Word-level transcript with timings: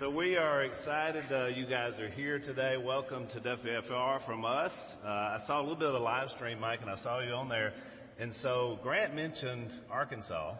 So 0.00 0.08
we 0.08 0.34
are 0.34 0.62
excited 0.62 1.24
uh, 1.30 1.48
you 1.48 1.66
guys 1.66 1.92
are 2.00 2.08
here 2.08 2.38
today. 2.38 2.76
Welcome 2.82 3.26
to 3.34 3.40
WFR 3.40 4.24
from 4.24 4.46
us. 4.46 4.72
Uh, 5.04 5.06
I 5.06 5.38
saw 5.46 5.60
a 5.60 5.62
little 5.62 5.76
bit 5.76 5.88
of 5.88 5.92
the 5.92 5.98
live 5.98 6.30
stream, 6.30 6.58
Mike, 6.58 6.80
and 6.80 6.88
I 6.88 6.96
saw 7.02 7.20
you 7.20 7.32
on 7.32 7.50
there. 7.50 7.74
And 8.18 8.32
so 8.36 8.78
Grant 8.82 9.14
mentioned 9.14 9.70
Arkansas. 9.90 10.54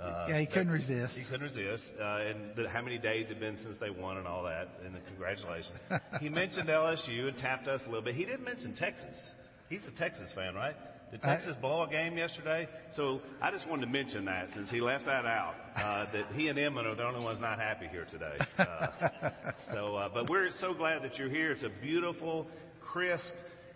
Uh, 0.00 0.26
yeah, 0.30 0.40
he 0.40 0.46
couldn't 0.46 0.70
resist. 0.70 1.12
He 1.12 1.24
couldn't 1.24 1.54
resist. 1.54 1.84
Uh, 2.00 2.20
and 2.20 2.56
the, 2.56 2.66
how 2.70 2.80
many 2.80 2.96
days 2.96 3.26
it 3.28 3.38
been 3.38 3.58
since 3.62 3.76
they 3.78 3.90
won 3.90 4.16
and 4.16 4.26
all 4.26 4.44
that. 4.44 4.70
And 4.86 4.96
congratulations. 5.06 5.76
he 6.22 6.30
mentioned 6.30 6.70
LSU 6.70 7.28
and 7.28 7.36
tapped 7.36 7.68
us 7.68 7.82
a 7.84 7.90
little 7.90 8.04
bit. 8.04 8.14
He 8.14 8.24
didn't 8.24 8.44
mention 8.44 8.74
Texas. 8.74 9.16
He's 9.68 9.82
a 9.86 9.98
Texas 9.98 10.30
fan, 10.34 10.54
right? 10.54 10.76
Did 11.10 11.22
Texas 11.22 11.54
I, 11.56 11.60
blow 11.60 11.84
a 11.84 11.88
game 11.88 12.18
yesterday? 12.18 12.68
So 12.92 13.20
I 13.40 13.50
just 13.52 13.68
wanted 13.68 13.86
to 13.86 13.92
mention 13.92 14.24
that 14.24 14.48
since 14.52 14.68
he 14.70 14.80
left 14.80 15.06
that 15.06 15.24
out, 15.24 15.54
uh, 15.76 16.06
that 16.12 16.32
he 16.34 16.48
and 16.48 16.58
Emma 16.58 16.82
are 16.82 16.94
the 16.94 17.04
only 17.06 17.22
ones 17.22 17.40
not 17.40 17.58
happy 17.58 17.86
here 17.86 18.06
today. 18.10 18.36
Uh, 18.58 18.88
so, 19.72 19.96
uh, 19.96 20.08
but 20.12 20.28
we're 20.28 20.50
so 20.60 20.74
glad 20.74 21.02
that 21.02 21.16
you're 21.16 21.28
here. 21.28 21.52
It's 21.52 21.62
a 21.62 21.70
beautiful, 21.80 22.48
crisp, 22.80 23.32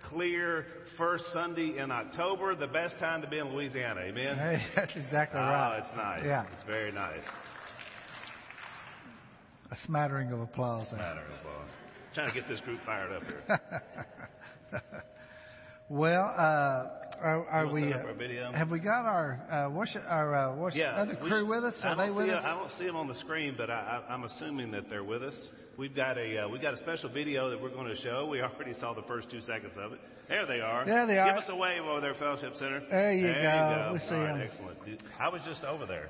clear 0.09 0.67
first 0.99 1.25
Sunday 1.33 1.79
in 1.79 1.93
October, 1.93 2.57
the 2.57 2.67
best 2.67 2.99
time 2.99 3.23
to 3.23 3.29
be 3.29 3.39
in 3.39 3.55
Louisiana. 3.55 4.01
Amen. 4.01 4.37
Hey, 4.37 4.65
that's 4.75 4.97
exactly 4.97 5.41
right. 5.41 5.77
Oh, 5.77 5.79
it's 5.79 5.97
nice. 5.97 6.23
Yeah, 6.25 6.47
it's 6.53 6.65
very 6.65 6.91
nice. 6.91 7.23
A 9.71 9.77
smattering 9.87 10.33
of 10.33 10.41
applause. 10.41 10.87
A 10.89 10.97
smattering 10.97 11.27
of 11.27 11.39
applause. 11.41 11.69
Trying 12.13 12.29
to 12.29 12.35
get 12.35 12.49
this 12.49 12.61
group 12.63 12.81
fired 12.85 13.13
up 13.13 13.23
here. 13.23 14.83
well, 15.89 17.00
are, 17.23 17.47
are 17.47 17.73
we? 17.73 17.93
Uh, 17.93 18.53
have 18.53 18.71
we 18.71 18.79
got 18.79 19.07
our 19.07 19.41
uh, 19.51 19.71
worship, 19.71 20.03
our 20.09 20.35
uh, 20.35 20.57
worship, 20.57 20.79
yeah, 20.79 20.93
other 20.93 21.17
crew 21.17 21.47
with 21.47 21.65
us? 21.65 21.75
Are 21.83 21.97
they 21.97 22.11
with 22.11 22.29
us? 22.29 22.43
A, 22.43 22.49
I 22.49 22.55
don't 22.55 22.73
see 22.79 22.87
them 22.87 22.97
on 22.97 23.09
the 23.09 23.15
screen, 23.17 23.55
but 23.57 23.71
I, 23.71 24.03
I, 24.09 24.13
I'm 24.13 24.25
assuming 24.25 24.71
that 24.73 24.89
they're 24.89 25.05
with 25.05 25.23
us. 25.23 25.35
We've 25.77 25.95
got 25.95 26.19
a 26.19 26.43
uh, 26.45 26.49
we've 26.49 26.63
got 26.63 26.75
a 26.75 26.79
special 26.79 27.11
video 27.11 27.51
that 27.51 27.61
we're 27.61 27.71
going 27.71 27.89
to 27.89 27.97
show. 28.03 28.27
We 28.27 28.41
already 28.41 28.75
saw 28.81 28.95
the 28.95 29.03
first 29.03 29.31
two 29.31 29.41
seconds 29.41 29.75
of 29.79 29.93
it. 29.93 30.01
There 30.29 30.47
they 30.47 30.61
are. 30.61 30.85
There 30.85 31.07
they 31.07 31.19
are. 31.19 31.33
Give 31.33 31.43
us 31.43 31.49
a 31.49 31.57
wave 31.57 31.83
over 31.83 32.01
there, 32.01 32.15
Fellowship 32.15 32.55
Center. 32.59 32.83
There 32.91 33.13
you 33.13 33.27
there 33.27 33.35
go. 33.35 33.41
You 33.41 33.77
go. 33.77 33.93
We 33.95 33.99
see 34.01 34.15
right, 34.15 34.39
them. 34.39 34.49
Excellent. 34.51 35.03
I 35.19 35.29
was 35.29 35.43
just 35.45 35.65
over 35.65 35.87
there. 35.87 36.09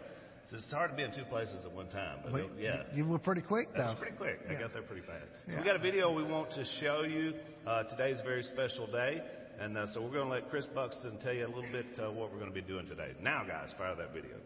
So 0.51 0.57
it's 0.57 0.73
hard 0.73 0.91
to 0.91 0.97
be 0.97 1.05
in 1.05 1.13
two 1.13 1.25
places 1.31 1.65
at 1.65 1.71
one 1.71 1.89
time. 1.91 2.19
But 2.25 2.33
we, 2.33 2.45
yeah, 2.59 2.83
you 2.93 3.05
were 3.05 3.21
pretty 3.21 3.41
quick 3.41 3.69
though. 3.73 3.83
That's 3.83 4.01
pretty 4.01 4.17
quick. 4.17 4.41
Yeah. 4.51 4.57
I 4.57 4.61
got 4.61 4.73
there 4.73 4.83
pretty 4.83 5.07
fast. 5.07 5.31
So 5.47 5.53
yeah. 5.53 5.59
we 5.61 5.65
got 5.65 5.77
a 5.77 5.79
video 5.79 6.13
we 6.13 6.25
want 6.25 6.51
to 6.53 6.65
show 6.81 7.03
you. 7.03 7.35
Uh, 7.65 7.85
today's 7.85 8.19
a 8.19 8.25
very 8.25 8.43
special 8.43 8.89
day. 8.89 9.23
And 9.61 9.77
uh, 9.77 9.87
so 9.93 10.01
we're 10.01 10.13
going 10.13 10.27
to 10.27 10.33
let 10.33 10.49
Chris 10.49 10.65
Buxton 10.75 11.19
tell 11.19 11.35
you 11.35 11.45
a 11.45 11.53
little 11.55 11.71
bit 11.71 11.85
uh, 11.99 12.11
what 12.11 12.33
we're 12.33 12.39
going 12.39 12.49
to 12.49 12.55
be 12.55 12.67
doing 12.67 12.87
today. 12.87 13.13
Now, 13.21 13.45
guys, 13.47 13.69
fire 13.77 13.95
that 13.95 14.15
video. 14.15 14.37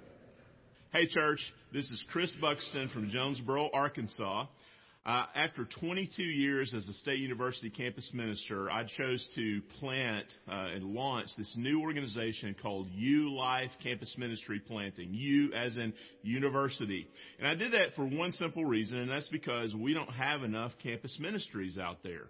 Hey, 0.92 1.06
church. 1.06 1.38
This 1.72 1.84
is 1.84 2.04
Chris 2.10 2.34
Buxton 2.40 2.88
from 2.88 3.08
Jonesboro, 3.08 3.70
Arkansas. 3.72 4.46
Uh, 5.06 5.26
after 5.36 5.68
22 5.78 6.20
years 6.20 6.74
as 6.74 6.88
a 6.88 6.92
state 6.94 7.20
university 7.20 7.70
campus 7.70 8.10
minister, 8.12 8.68
I 8.68 8.86
chose 8.98 9.28
to 9.36 9.60
plant 9.78 10.26
uh, 10.48 10.70
and 10.74 10.82
launch 10.94 11.28
this 11.38 11.54
new 11.56 11.80
organization 11.82 12.56
called 12.60 12.88
U 12.90 13.32
Life 13.36 13.70
Campus 13.84 14.12
Ministry 14.18 14.60
Planting. 14.66 15.10
U 15.12 15.52
as 15.52 15.76
in 15.76 15.92
university. 16.22 17.06
And 17.38 17.46
I 17.46 17.54
did 17.54 17.72
that 17.72 17.94
for 17.94 18.04
one 18.04 18.32
simple 18.32 18.64
reason, 18.64 18.98
and 18.98 19.10
that's 19.10 19.28
because 19.28 19.72
we 19.76 19.94
don't 19.94 20.10
have 20.10 20.42
enough 20.42 20.72
campus 20.82 21.16
ministries 21.20 21.78
out 21.78 21.98
there. 22.02 22.24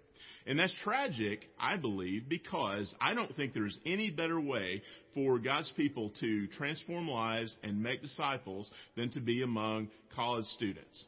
And 0.47 0.59
that's 0.59 0.73
tragic, 0.83 1.39
I 1.59 1.77
believe, 1.77 2.29
because 2.29 2.93
I 3.01 3.15
don't 3.15 3.35
think 3.35 3.53
there's 3.53 3.79
any 3.85 4.11
better 4.11 4.39
way 4.39 4.83
for 5.15 5.39
God's 5.39 5.71
people 5.75 6.11
to 6.19 6.47
transform 6.47 7.09
lives 7.09 7.55
and 7.63 7.81
make 7.81 8.03
disciples 8.03 8.69
than 8.95 9.09
to 9.11 9.19
be 9.19 9.41
among 9.41 9.89
college 10.15 10.45
students. 10.45 11.05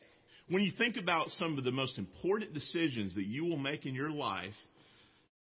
When 0.49 0.63
you 0.63 0.71
think 0.77 0.97
about 0.97 1.29
some 1.29 1.57
of 1.57 1.65
the 1.65 1.71
most 1.71 1.97
important 1.97 2.53
decisions 2.53 3.13
that 3.15 3.25
you 3.25 3.45
will 3.45 3.57
make 3.57 3.85
in 3.85 3.93
your 3.93 4.09
life, 4.09 4.53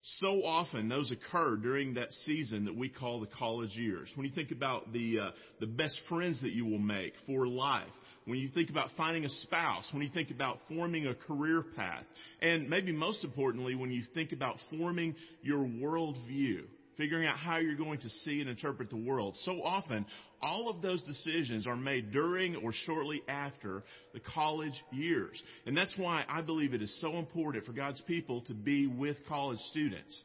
so 0.04 0.44
often 0.44 0.90
those 0.90 1.12
occur 1.12 1.56
during 1.58 1.94
that 1.94 2.12
season 2.12 2.66
that 2.66 2.76
we 2.76 2.90
call 2.90 3.20
the 3.20 3.28
college 3.28 3.76
years. 3.76 4.10
When 4.16 4.26
you 4.26 4.34
think 4.34 4.52
about 4.52 4.92
the 4.92 5.20
uh, 5.20 5.32
the 5.60 5.68
best 5.68 6.00
friends 6.10 6.42
that 6.42 6.54
you 6.54 6.66
will 6.66 6.80
make 6.80 7.14
for 7.28 7.48
life, 7.48 7.84
when 8.26 8.40
you 8.40 8.50
think 8.50 8.70
about 8.70 8.90
finding 8.98 9.26
a 9.26 9.30
spouse, 9.30 9.88
when 9.94 10.02
you 10.02 10.10
think 10.14 10.32
about 10.32 10.60
forming 10.68 11.08
a 11.08 11.14
career 11.14 11.64
path, 11.76 12.04
and 12.42 12.68
maybe 12.70 12.92
most 12.92 13.24
importantly, 13.24 13.76
when 13.76 13.92
you 13.92 14.04
think 14.16 14.32
about 14.32 14.58
forming 14.72 15.16
your 15.44 15.60
worldview, 15.66 16.64
figuring 17.02 17.26
out 17.28 17.36
how 17.36 17.58
you're 17.58 17.76
going 17.76 17.98
to 17.98 18.10
see 18.12 18.42
and 18.42 18.48
interpret 18.48 18.92
the 18.92 18.96
world. 18.96 19.36
So 19.38 19.64
often, 19.64 20.06
all 20.40 20.70
of 20.70 20.84
those 20.84 21.02
decisions 21.02 21.66
are 21.66 21.76
made 21.76 22.12
during 22.12 22.56
or 22.58 22.72
shortly 22.86 23.24
after 23.28 23.82
the 24.14 24.20
college 24.20 24.80
years. 24.92 25.42
And 25.66 25.76
that's 25.76 25.94
why 25.98 26.26
I 26.30 26.44
believe 26.44 26.76
it 26.76 26.82
is 26.84 27.02
so 27.02 27.18
important 27.18 27.66
for 27.66 27.72
God's 27.72 28.02
people 28.02 28.42
to 28.42 28.54
be 28.54 28.86
with 28.86 29.18
college 29.28 29.58
students. 29.72 30.24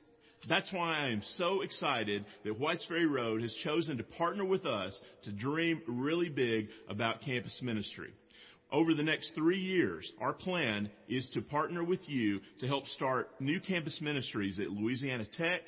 That's 0.50 0.70
why 0.70 0.98
I 0.98 1.09
am 1.12 1.22
so 1.36 1.62
excited 1.62 2.26
that 2.44 2.60
Whites 2.60 2.84
Ferry 2.86 3.06
Road 3.06 3.41
has 3.41 3.54
chosen 3.65 3.97
to 3.97 4.04
partner 4.04 4.44
with 4.44 4.66
us 4.66 5.00
to 5.22 5.32
dream 5.32 5.81
really 5.88 6.28
big 6.28 6.69
about 6.91 7.22
campus 7.22 7.59
ministry. 7.62 8.12
Over 8.70 8.94
the 8.94 9.03
next 9.03 9.31
three 9.36 9.60
years, 9.60 10.12
our 10.20 10.32
plan 10.32 10.91
is 11.09 11.28
to 11.34 11.41
partner 11.41 11.84
with 11.84 12.00
you 12.09 12.41
to 12.59 12.66
help 12.66 12.86
start 12.88 13.31
new 13.38 13.60
campus 13.60 14.00
ministries 14.03 14.59
at 14.59 14.70
Louisiana 14.70 15.25
Tech, 15.25 15.60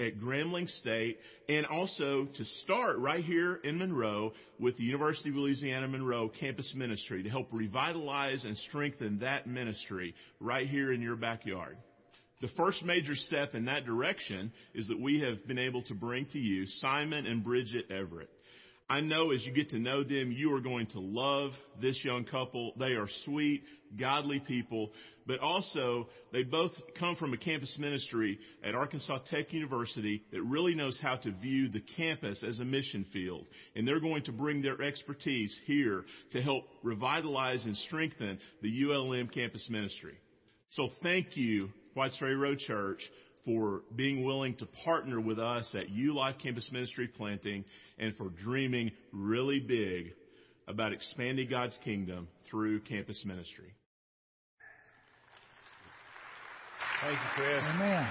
at 0.00 0.18
Grambling 0.20 0.68
State, 0.68 1.18
and 1.48 1.66
also 1.66 2.26
to 2.36 2.44
start 2.44 2.98
right 2.98 3.24
here 3.24 3.60
in 3.64 3.78
Monroe 3.78 4.32
with 4.58 4.76
the 4.76 4.84
University 4.84 5.30
of 5.30 5.36
Louisiana 5.36 5.88
Monroe 5.88 6.28
campus 6.28 6.72
ministry 6.76 7.22
to 7.22 7.28
help 7.28 7.48
revitalize 7.52 8.44
and 8.44 8.56
strengthen 8.56 9.20
that 9.20 9.46
ministry 9.46 10.14
right 10.40 10.68
here 10.68 10.92
in 10.92 11.00
your 11.00 11.16
backyard. 11.16 11.76
The 12.40 12.48
first 12.56 12.84
major 12.84 13.14
step 13.14 13.54
in 13.54 13.66
that 13.66 13.86
direction 13.86 14.52
is 14.74 14.88
that 14.88 15.00
we 15.00 15.20
have 15.20 15.46
been 15.46 15.58
able 15.58 15.82
to 15.82 15.94
bring 15.94 16.26
to 16.32 16.38
you 16.38 16.66
Simon 16.66 17.24
and 17.24 17.44
Bridget 17.44 17.90
Everett. 17.90 18.30
I 18.88 19.00
know 19.00 19.30
as 19.30 19.44
you 19.46 19.52
get 19.52 19.70
to 19.70 19.78
know 19.78 20.02
them, 20.02 20.32
you 20.32 20.54
are 20.54 20.60
going 20.60 20.86
to 20.88 21.00
love 21.00 21.52
this 21.80 21.98
young 22.04 22.24
couple. 22.24 22.72
They 22.78 22.92
are 22.92 23.08
sweet, 23.24 23.62
godly 23.98 24.40
people, 24.40 24.92
but 25.26 25.40
also 25.40 26.08
they 26.32 26.42
both 26.42 26.72
come 26.98 27.16
from 27.16 27.32
a 27.32 27.36
campus 27.36 27.76
ministry 27.78 28.38
at 28.62 28.74
Arkansas 28.74 29.18
Tech 29.30 29.52
University 29.52 30.22
that 30.32 30.42
really 30.42 30.74
knows 30.74 30.98
how 31.00 31.16
to 31.16 31.30
view 31.30 31.68
the 31.68 31.82
campus 31.96 32.44
as 32.46 32.60
a 32.60 32.64
mission 32.64 33.06
field. 33.12 33.46
And 33.74 33.86
they're 33.86 34.00
going 34.00 34.24
to 34.24 34.32
bring 34.32 34.62
their 34.62 34.82
expertise 34.82 35.58
here 35.66 36.04
to 36.32 36.42
help 36.42 36.64
revitalize 36.82 37.64
and 37.64 37.76
strengthen 37.76 38.38
the 38.60 38.84
ULM 38.84 39.28
campus 39.28 39.68
ministry. 39.70 40.18
So 40.70 40.88
thank 41.02 41.36
you 41.36 41.70
Whites 41.94 42.16
Ferry 42.18 42.36
Road 42.36 42.58
Church 42.58 43.02
for 43.44 43.82
being 43.96 44.24
willing 44.24 44.54
to 44.56 44.66
partner 44.84 45.20
with 45.20 45.38
us 45.38 45.74
at 45.76 45.90
U 45.90 46.14
Life 46.14 46.36
Campus 46.42 46.68
Ministry 46.72 47.08
Planting 47.08 47.64
and 47.98 48.16
for 48.16 48.28
dreaming 48.28 48.92
really 49.12 49.60
big 49.60 50.12
about 50.68 50.92
expanding 50.92 51.48
God's 51.48 51.78
kingdom 51.84 52.28
through 52.50 52.80
campus 52.80 53.22
ministry. 53.24 53.74
Thank 57.02 57.14
you, 57.14 57.28
Chris. 57.34 57.62
Amen. 57.64 58.08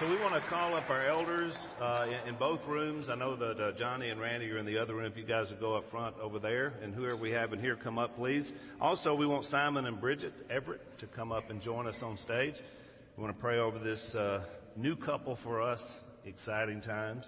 So 0.00 0.08
we 0.08 0.14
want 0.20 0.32
to 0.32 0.48
call 0.48 0.76
up 0.76 0.88
our 0.88 1.08
elders 1.08 1.52
uh, 1.82 2.06
in, 2.06 2.28
in, 2.28 2.38
both 2.38 2.60
rooms. 2.68 3.08
I 3.10 3.16
know 3.16 3.34
that 3.34 3.60
uh, 3.60 3.72
Johnny 3.76 4.10
and 4.10 4.20
Randy 4.20 4.48
are 4.50 4.58
in 4.58 4.64
the 4.64 4.78
other 4.78 4.94
room. 4.94 5.10
If 5.10 5.18
you 5.18 5.26
guys 5.26 5.50
would 5.50 5.58
go 5.58 5.74
up 5.74 5.90
front 5.90 6.14
over 6.22 6.38
there, 6.38 6.74
and 6.82 6.94
whoever 6.94 7.16
we 7.16 7.32
have 7.32 7.52
in 7.52 7.58
here, 7.58 7.76
come 7.76 7.98
up, 7.98 8.14
please. 8.16 8.48
Also, 8.80 9.12
we 9.14 9.26
want 9.26 9.46
Simon 9.46 9.86
and 9.86 10.00
Bridget 10.00 10.32
Everett 10.48 10.80
to 11.00 11.06
come 11.08 11.32
up 11.32 11.50
and 11.50 11.60
join 11.60 11.88
us 11.88 11.96
on 12.00 12.16
stage. 12.18 12.54
We 13.18 13.24
want 13.24 13.34
to 13.34 13.42
pray 13.42 13.58
over 13.58 13.80
this 13.80 14.14
uh, 14.14 14.44
new 14.76 14.94
couple 14.94 15.36
for 15.42 15.60
us. 15.60 15.80
Exciting 16.24 16.80
times. 16.80 17.26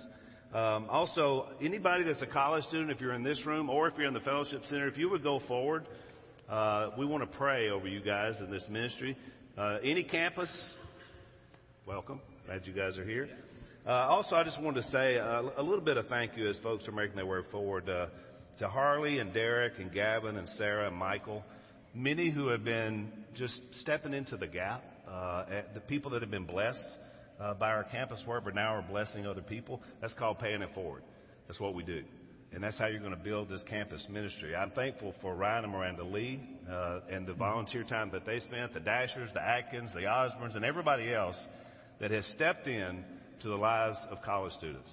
Um, 0.54 0.86
also, 0.88 1.48
anybody 1.60 2.04
that's 2.04 2.22
a 2.22 2.28
college 2.28 2.62
student, 2.66 2.92
if 2.92 3.00
you're 3.00 3.14
in 3.14 3.24
this 3.24 3.44
room 3.44 3.68
or 3.68 3.88
if 3.88 3.94
you're 3.98 4.06
in 4.06 4.14
the 4.14 4.20
fellowship 4.20 4.62
center, 4.66 4.86
if 4.86 4.96
you 4.96 5.10
would 5.10 5.24
go 5.24 5.40
forward, 5.48 5.88
uh, 6.48 6.90
we 6.96 7.04
want 7.04 7.28
to 7.28 7.36
pray 7.36 7.70
over 7.70 7.88
you 7.88 8.00
guys 8.00 8.36
in 8.38 8.52
this 8.52 8.64
ministry. 8.70 9.18
Uh, 9.58 9.78
any 9.82 10.04
campus, 10.04 10.48
welcome. 11.86 12.20
Glad 12.46 12.68
you 12.68 12.72
guys 12.72 12.96
are 12.96 13.04
here. 13.04 13.28
Uh, 13.84 13.90
also, 13.90 14.36
I 14.36 14.44
just 14.44 14.62
wanted 14.62 14.82
to 14.82 14.90
say 14.90 15.16
a, 15.16 15.40
a, 15.56 15.62
little 15.62 15.84
bit 15.84 15.96
of 15.96 16.06
thank 16.06 16.36
you 16.36 16.48
as 16.48 16.56
folks 16.58 16.86
are 16.86 16.92
making 16.92 17.16
their 17.16 17.26
way 17.26 17.40
forward 17.50 17.90
uh, 17.90 18.06
to 18.60 18.68
Harley 18.68 19.18
and 19.18 19.34
Derek 19.34 19.72
and 19.80 19.92
Gavin 19.92 20.36
and 20.36 20.48
Sarah 20.50 20.86
and 20.86 20.96
Michael, 20.96 21.42
many 21.96 22.30
who 22.30 22.46
have 22.46 22.62
been 22.62 23.10
just 23.34 23.60
stepping 23.72 24.14
into 24.14 24.36
the 24.36 24.46
gap 24.46 24.84
uh, 24.84 24.89
the 25.74 25.80
people 25.80 26.12
that 26.12 26.22
have 26.22 26.30
been 26.30 26.46
blessed 26.46 26.78
uh, 27.40 27.54
by 27.54 27.70
our 27.70 27.84
campus 27.84 28.22
work, 28.26 28.44
but 28.44 28.54
now 28.54 28.74
are 28.74 28.82
blessing 28.82 29.26
other 29.26 29.42
people. 29.42 29.80
That's 30.00 30.14
called 30.14 30.38
paying 30.38 30.62
it 30.62 30.70
forward. 30.74 31.02
That's 31.46 31.58
what 31.58 31.74
we 31.74 31.82
do. 31.82 32.02
And 32.52 32.64
that's 32.64 32.78
how 32.78 32.86
you're 32.86 33.00
going 33.00 33.16
to 33.16 33.16
build 33.16 33.48
this 33.48 33.62
campus 33.68 34.04
ministry. 34.10 34.56
I'm 34.56 34.72
thankful 34.72 35.14
for 35.22 35.34
Ryan 35.34 35.64
and 35.64 35.72
Miranda 35.72 36.02
Lee 36.02 36.40
uh, 36.68 37.00
and 37.10 37.26
the 37.26 37.34
volunteer 37.34 37.84
time 37.84 38.10
that 38.12 38.26
they 38.26 38.40
spent, 38.40 38.74
the 38.74 38.80
Dashers, 38.80 39.30
the 39.32 39.42
Atkins, 39.42 39.92
the 39.94 40.00
Osborns, 40.00 40.56
and 40.56 40.64
everybody 40.64 41.14
else 41.14 41.36
that 42.00 42.10
has 42.10 42.26
stepped 42.34 42.66
in 42.66 43.04
to 43.42 43.48
the 43.48 43.54
lives 43.54 43.96
of 44.10 44.18
college 44.22 44.52
students. 44.54 44.92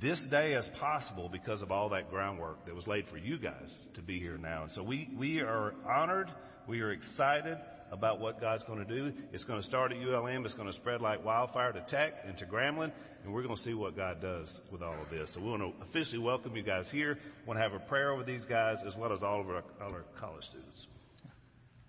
this 0.00 0.20
day 0.30 0.52
is 0.52 0.66
possible 0.78 1.28
because 1.30 1.62
of 1.62 1.70
all 1.70 1.88
that 1.88 2.10
groundwork 2.10 2.64
that 2.66 2.74
was 2.74 2.86
laid 2.86 3.06
for 3.08 3.16
you 3.16 3.38
guys 3.38 3.70
to 3.94 4.02
be 4.02 4.18
here 4.18 4.38
now. 4.38 4.64
And 4.64 4.72
so 4.72 4.82
we, 4.82 5.08
we 5.18 5.40
are 5.40 5.74
honored. 5.88 6.28
We 6.68 6.80
are 6.80 6.92
excited 6.92 7.56
about 7.90 8.20
what 8.20 8.40
God's 8.40 8.64
going 8.64 8.78
to 8.78 8.84
do. 8.84 9.12
It's 9.32 9.44
going 9.44 9.60
to 9.60 9.66
start 9.66 9.92
at 9.92 9.98
ULM. 9.98 10.44
It's 10.44 10.54
going 10.54 10.68
to 10.68 10.74
spread 10.74 11.00
like 11.00 11.24
wildfire 11.24 11.72
to 11.72 11.80
Tech 11.88 12.14
and 12.26 12.36
to 12.38 12.46
Grambling, 12.46 12.92
and 13.24 13.32
we're 13.32 13.42
going 13.42 13.56
to 13.56 13.62
see 13.62 13.74
what 13.74 13.96
God 13.96 14.20
does 14.20 14.60
with 14.70 14.82
all 14.82 14.94
of 14.94 15.10
this. 15.10 15.30
So 15.34 15.40
we 15.40 15.50
want 15.50 15.62
to 15.62 15.72
officially 15.88 16.18
welcome 16.18 16.56
you 16.56 16.62
guys 16.62 16.86
here. 16.90 17.18
We 17.42 17.46
want 17.46 17.58
to 17.58 17.62
have 17.62 17.72
a 17.72 17.84
prayer 17.88 18.12
over 18.12 18.24
these 18.24 18.44
guys 18.44 18.78
as 18.86 18.96
well 18.96 19.12
as 19.12 19.22
all 19.22 19.40
of 19.40 19.48
our, 19.48 19.62
all 19.82 19.92
our 19.92 20.04
college 20.18 20.44
students. 20.44 20.86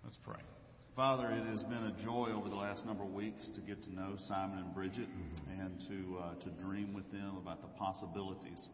Let's 0.03 0.18
pray. 0.25 0.39
Father, 0.95 1.31
it 1.31 1.45
has 1.50 1.63
been 1.63 1.86
a 1.86 2.03
joy 2.03 2.30
over 2.36 2.50
the 2.50 2.56
last 2.56 2.86
number 2.86 3.03
of 3.03 3.13
weeks 3.13 3.48
to 3.56 3.62
get 3.62 3.81
to 3.83 3.95
know 3.95 4.15
Simon 4.27 4.59
and 4.59 4.75
Bridget 4.75 5.07
and 5.57 5.80
to 5.88 6.18
uh, 6.19 6.36
to 6.44 6.50
dream 6.62 6.94
with 6.94 7.09
them 7.12 7.38
about 7.42 7.62
the 7.62 7.69
possibilities. 7.80 8.68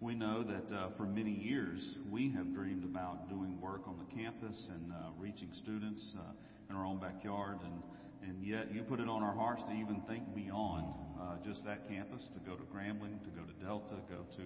We 0.00 0.14
know 0.14 0.42
that 0.42 0.74
uh, 0.74 0.88
for 0.96 1.04
many 1.04 1.30
years 1.30 1.96
we 2.10 2.32
have 2.32 2.52
dreamed 2.52 2.84
about 2.84 3.28
doing 3.28 3.60
work 3.60 3.82
on 3.86 3.96
the 3.98 4.14
campus 4.14 4.68
and 4.68 4.92
uh, 4.92 5.10
reaching 5.18 5.48
students 5.62 6.14
uh, 6.18 6.32
in 6.68 6.76
our 6.76 6.84
own 6.84 6.98
backyard, 6.98 7.58
and 7.64 7.82
and 8.26 8.42
yet 8.42 8.72
you 8.72 8.82
put 8.82 9.00
it 9.00 9.08
on 9.08 9.22
our 9.22 9.34
hearts 9.34 9.62
to 9.68 9.72
even 9.72 10.02
think 10.08 10.34
beyond 10.34 10.86
uh, 11.20 11.36
just 11.44 11.64
that 11.66 11.86
campus, 11.88 12.26
to 12.32 12.40
go 12.48 12.56
to 12.56 12.62
Grambling, 12.64 13.22
to 13.22 13.30
go 13.30 13.42
to 13.42 13.64
Delta, 13.64 13.96
go 14.08 14.24
to 14.36 14.44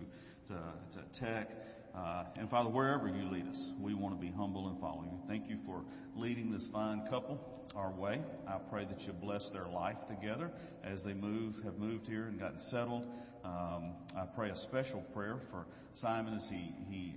to, 0.48 0.54
to 0.98 1.20
Tech. 1.20 1.50
Uh, 1.96 2.24
and 2.36 2.50
Father, 2.50 2.70
wherever 2.70 3.08
you 3.08 3.30
lead 3.30 3.46
us, 3.46 3.70
we 3.80 3.94
want 3.94 4.14
to 4.14 4.20
be 4.20 4.32
humble 4.32 4.68
and 4.68 4.80
follow 4.80 5.04
you. 5.04 5.18
Thank 5.28 5.48
you 5.48 5.58
for 5.64 5.84
leading 6.16 6.50
this 6.50 6.66
fine 6.72 7.06
couple 7.08 7.40
our 7.74 7.90
way. 7.90 8.20
I 8.46 8.58
pray 8.70 8.84
that 8.84 9.00
you 9.02 9.12
bless 9.12 9.48
their 9.52 9.68
life 9.68 9.96
together 10.08 10.50
as 10.84 11.02
they 11.04 11.14
move, 11.14 11.54
have 11.64 11.78
moved 11.78 12.06
here 12.06 12.26
and 12.26 12.38
gotten 12.38 12.60
settled. 12.70 13.04
Um, 13.44 13.94
I 14.16 14.24
pray 14.34 14.50
a 14.50 14.56
special 14.56 15.00
prayer 15.14 15.38
for 15.50 15.66
Simon 15.94 16.34
as 16.34 16.46
he, 16.50 16.74
he 16.88 17.14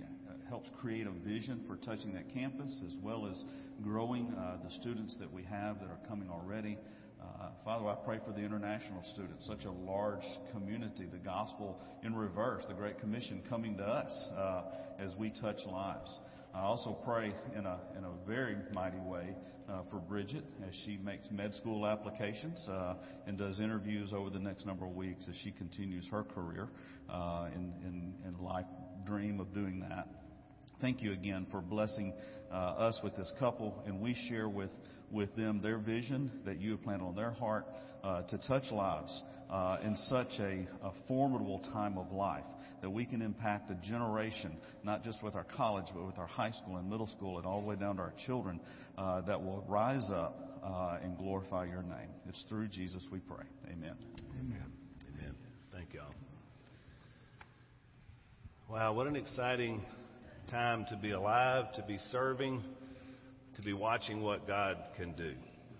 helps 0.52 0.68
create 0.82 1.06
a 1.06 1.26
vision 1.26 1.64
for 1.66 1.76
touching 1.76 2.12
that 2.12 2.30
campus 2.30 2.82
as 2.86 2.92
well 3.02 3.26
as 3.26 3.42
growing 3.82 4.34
uh, 4.34 4.58
the 4.62 4.70
students 4.82 5.16
that 5.18 5.32
we 5.32 5.42
have 5.42 5.80
that 5.80 5.86
are 5.86 5.98
coming 6.06 6.28
already. 6.28 6.76
Uh, 7.18 7.48
Father, 7.64 7.88
I 7.88 7.94
pray 8.04 8.18
for 8.22 8.32
the 8.32 8.44
international 8.44 9.02
students, 9.14 9.46
such 9.46 9.64
a 9.64 9.70
large 9.70 10.20
community, 10.52 11.06
the 11.10 11.16
gospel 11.16 11.80
in 12.02 12.14
reverse, 12.14 12.64
the 12.68 12.74
Great 12.74 13.00
Commission 13.00 13.42
coming 13.48 13.78
to 13.78 13.82
us 13.82 14.30
uh, 14.36 14.64
as 14.98 15.16
we 15.16 15.30
touch 15.30 15.56
lives. 15.64 16.18
I 16.54 16.60
also 16.60 16.98
pray 17.02 17.32
in 17.56 17.64
a, 17.64 17.78
in 17.96 18.04
a 18.04 18.12
very 18.28 18.56
mighty 18.74 19.00
way 19.00 19.34
uh, 19.70 19.84
for 19.90 20.00
Bridget 20.00 20.44
as 20.68 20.74
she 20.84 20.98
makes 20.98 21.30
med 21.30 21.54
school 21.54 21.86
applications 21.86 22.62
uh, 22.68 22.96
and 23.26 23.38
does 23.38 23.58
interviews 23.58 24.12
over 24.14 24.28
the 24.28 24.38
next 24.38 24.66
number 24.66 24.84
of 24.84 24.94
weeks 24.94 25.26
as 25.30 25.36
she 25.42 25.50
continues 25.50 26.06
her 26.08 26.24
career 26.24 26.68
uh, 27.08 27.46
in, 27.54 27.72
in, 27.86 28.12
in 28.28 28.44
life 28.44 28.66
dream 29.06 29.40
of 29.40 29.54
doing 29.54 29.80
that. 29.80 30.21
Thank 30.82 31.00
you 31.00 31.12
again 31.12 31.46
for 31.52 31.60
blessing 31.60 32.12
uh, 32.52 32.54
us 32.54 33.00
with 33.04 33.14
this 33.14 33.32
couple, 33.38 33.82
and 33.86 34.00
we 34.00 34.16
share 34.28 34.48
with 34.48 34.70
with 35.12 35.32
them 35.36 35.60
their 35.62 35.78
vision 35.78 36.32
that 36.44 36.60
you 36.60 36.72
have 36.72 36.82
planted 36.82 37.04
on 37.04 37.14
their 37.14 37.30
heart 37.30 37.66
uh, 38.02 38.22
to 38.22 38.38
touch 38.38 38.64
lives 38.72 39.22
uh, 39.48 39.76
in 39.84 39.94
such 40.08 40.32
a, 40.40 40.66
a, 40.82 40.92
formidable 41.06 41.60
time 41.72 41.98
of 41.98 42.10
life 42.10 42.44
that 42.80 42.90
we 42.90 43.04
can 43.04 43.22
impact 43.22 43.70
a 43.70 43.74
generation, 43.86 44.56
not 44.82 45.04
just 45.04 45.22
with 45.22 45.34
our 45.36 45.44
college, 45.44 45.84
but 45.94 46.04
with 46.04 46.18
our 46.18 46.26
high 46.26 46.50
school 46.50 46.78
and 46.78 46.90
middle 46.90 47.06
school 47.06 47.38
and 47.38 47.46
all 47.46 47.60
the 47.60 47.66
way 47.66 47.76
down 47.76 47.96
to 47.96 48.02
our 48.02 48.14
children 48.26 48.58
uh, 48.98 49.20
that 49.20 49.40
will 49.40 49.64
rise 49.68 50.10
up 50.10 50.58
uh, 50.64 50.98
and 51.04 51.16
glorify 51.16 51.64
your 51.64 51.82
name. 51.82 52.08
It's 52.26 52.42
through 52.48 52.68
Jesus 52.68 53.06
we 53.12 53.20
pray. 53.20 53.44
Amen. 53.66 53.94
Amen. 54.40 54.72
Amen. 55.14 55.34
Thank 55.70 55.94
y'all. 55.94 56.14
Wow, 58.68 58.94
what 58.94 59.06
an 59.06 59.14
exciting 59.16 59.82
time 60.52 60.84
to 60.90 60.96
be 60.96 61.12
alive, 61.12 61.72
to 61.72 61.82
be 61.82 61.96
serving 62.10 62.62
to 63.56 63.62
be 63.62 63.72
watching 63.72 64.22
what 64.22 64.46
God 64.46 64.76
can 64.98 65.12
do. 65.12 65.32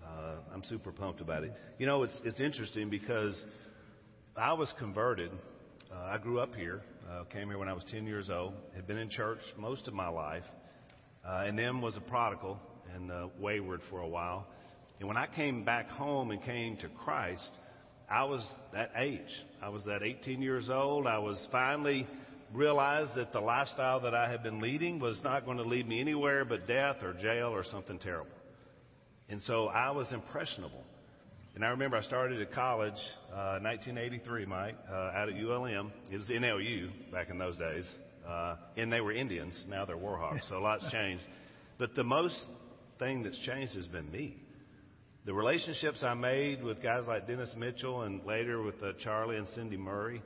Uh, 0.03 0.35
I'm 0.51 0.63
super 0.63 0.91
pumped 0.91 1.21
about 1.21 1.43
it. 1.43 1.53
You 1.77 1.85
know, 1.85 2.01
it's 2.01 2.19
it's 2.23 2.39
interesting 2.39 2.89
because 2.89 3.39
I 4.35 4.53
was 4.53 4.73
converted. 4.79 5.29
Uh, 5.91 5.95
I 5.95 6.17
grew 6.17 6.39
up 6.39 6.55
here, 6.55 6.81
uh, 7.07 7.23
came 7.25 7.49
here 7.49 7.59
when 7.59 7.69
I 7.69 7.73
was 7.73 7.83
10 7.91 8.07
years 8.07 8.31
old, 8.31 8.53
had 8.75 8.87
been 8.87 8.97
in 8.97 9.11
church 9.11 9.39
most 9.57 9.87
of 9.87 9.93
my 9.93 10.07
life, 10.07 10.43
uh, 11.23 11.43
and 11.45 11.57
then 11.57 11.79
was 11.79 11.95
a 11.95 12.01
prodigal 12.01 12.57
and 12.95 13.11
uh, 13.11 13.27
wayward 13.39 13.81
for 13.91 13.99
a 13.99 14.07
while. 14.07 14.47
And 14.99 15.07
when 15.07 15.17
I 15.17 15.27
came 15.27 15.63
back 15.63 15.87
home 15.89 16.31
and 16.31 16.41
came 16.41 16.77
to 16.77 16.89
Christ, 16.89 17.51
I 18.09 18.23
was 18.23 18.43
that 18.73 18.91
age. 18.99 19.21
I 19.61 19.69
was 19.69 19.83
that 19.85 20.01
18 20.01 20.41
years 20.41 20.67
old. 20.71 21.05
I 21.05 21.19
was 21.19 21.47
finally 21.51 22.07
realized 22.53 23.15
that 23.15 23.31
the 23.31 23.39
lifestyle 23.39 23.99
that 24.01 24.13
I 24.13 24.29
had 24.29 24.43
been 24.43 24.59
leading 24.59 24.99
was 24.99 25.19
not 25.23 25.45
going 25.45 25.57
to 25.57 25.63
lead 25.63 25.87
me 25.87 25.99
anywhere 25.99 26.45
but 26.45 26.67
death 26.67 26.97
or 27.01 27.13
jail 27.13 27.47
or 27.47 27.63
something 27.63 27.99
terrible. 27.99 28.31
And 29.29 29.41
so 29.41 29.67
I 29.67 29.91
was 29.91 30.11
impressionable. 30.11 30.83
And 31.55 31.63
I 31.63 31.69
remember 31.69 31.97
I 31.97 32.01
started 32.01 32.41
at 32.41 32.51
college, 32.51 32.99
uh, 33.31 33.59
1983, 33.61 34.45
Mike, 34.45 34.75
uh, 34.89 34.93
out 34.93 35.29
at 35.29 35.35
ULM. 35.35 35.91
It 36.11 36.17
was 36.17 36.27
NLU 36.29 36.89
back 37.11 37.29
in 37.29 37.37
those 37.37 37.57
days. 37.57 37.85
Uh, 38.27 38.55
and 38.75 38.91
they 38.91 39.01
were 39.01 39.11
Indians. 39.11 39.63
Now 39.67 39.85
they're 39.85 39.97
Warhawks. 39.97 40.49
So 40.49 40.57
a 40.57 40.59
lot's 40.59 40.83
changed. 40.91 41.23
But 41.77 41.95
the 41.95 42.03
most 42.03 42.35
thing 42.97 43.23
that's 43.23 43.37
changed 43.39 43.75
has 43.75 43.87
been 43.87 44.11
me. 44.11 44.37
The 45.25 45.33
relationships 45.33 46.03
I 46.03 46.15
made 46.15 46.63
with 46.63 46.81
guys 46.81 47.03
like 47.07 47.27
Dennis 47.27 47.53
Mitchell 47.55 48.01
and 48.01 48.25
later 48.25 48.61
with 48.61 48.81
uh, 48.83 48.93
Charlie 48.99 49.37
and 49.37 49.47
Cindy 49.49 49.77
Murray, 49.77 50.21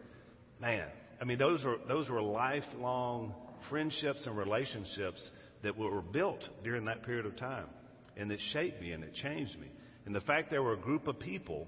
man, 0.60 0.88
I 1.20 1.26
mean, 1.26 1.38
those 1.38 1.64
were, 1.64 1.78
those 1.88 2.10
were 2.10 2.22
lifelong 2.22 3.34
friendships 3.70 4.26
and 4.26 4.38
relationships 4.38 5.30
that 5.64 5.78
were 5.78 6.02
built 6.02 6.44
during 6.64 6.86
that 6.86 7.04
period 7.04 7.26
of 7.26 7.36
time. 7.38 7.68
And 8.16 8.32
that 8.32 8.40
shaped 8.54 8.82
me 8.82 8.92
and 8.92 9.04
it 9.04 9.14
changed 9.14 9.60
me. 9.60 9.68
And 10.06 10.16
the 10.16 10.22
fact 10.22 10.50
there 10.50 10.64
were 10.64 10.74
a 10.74 10.80
group 10.80 11.08
of 11.08 11.20
people 11.20 11.68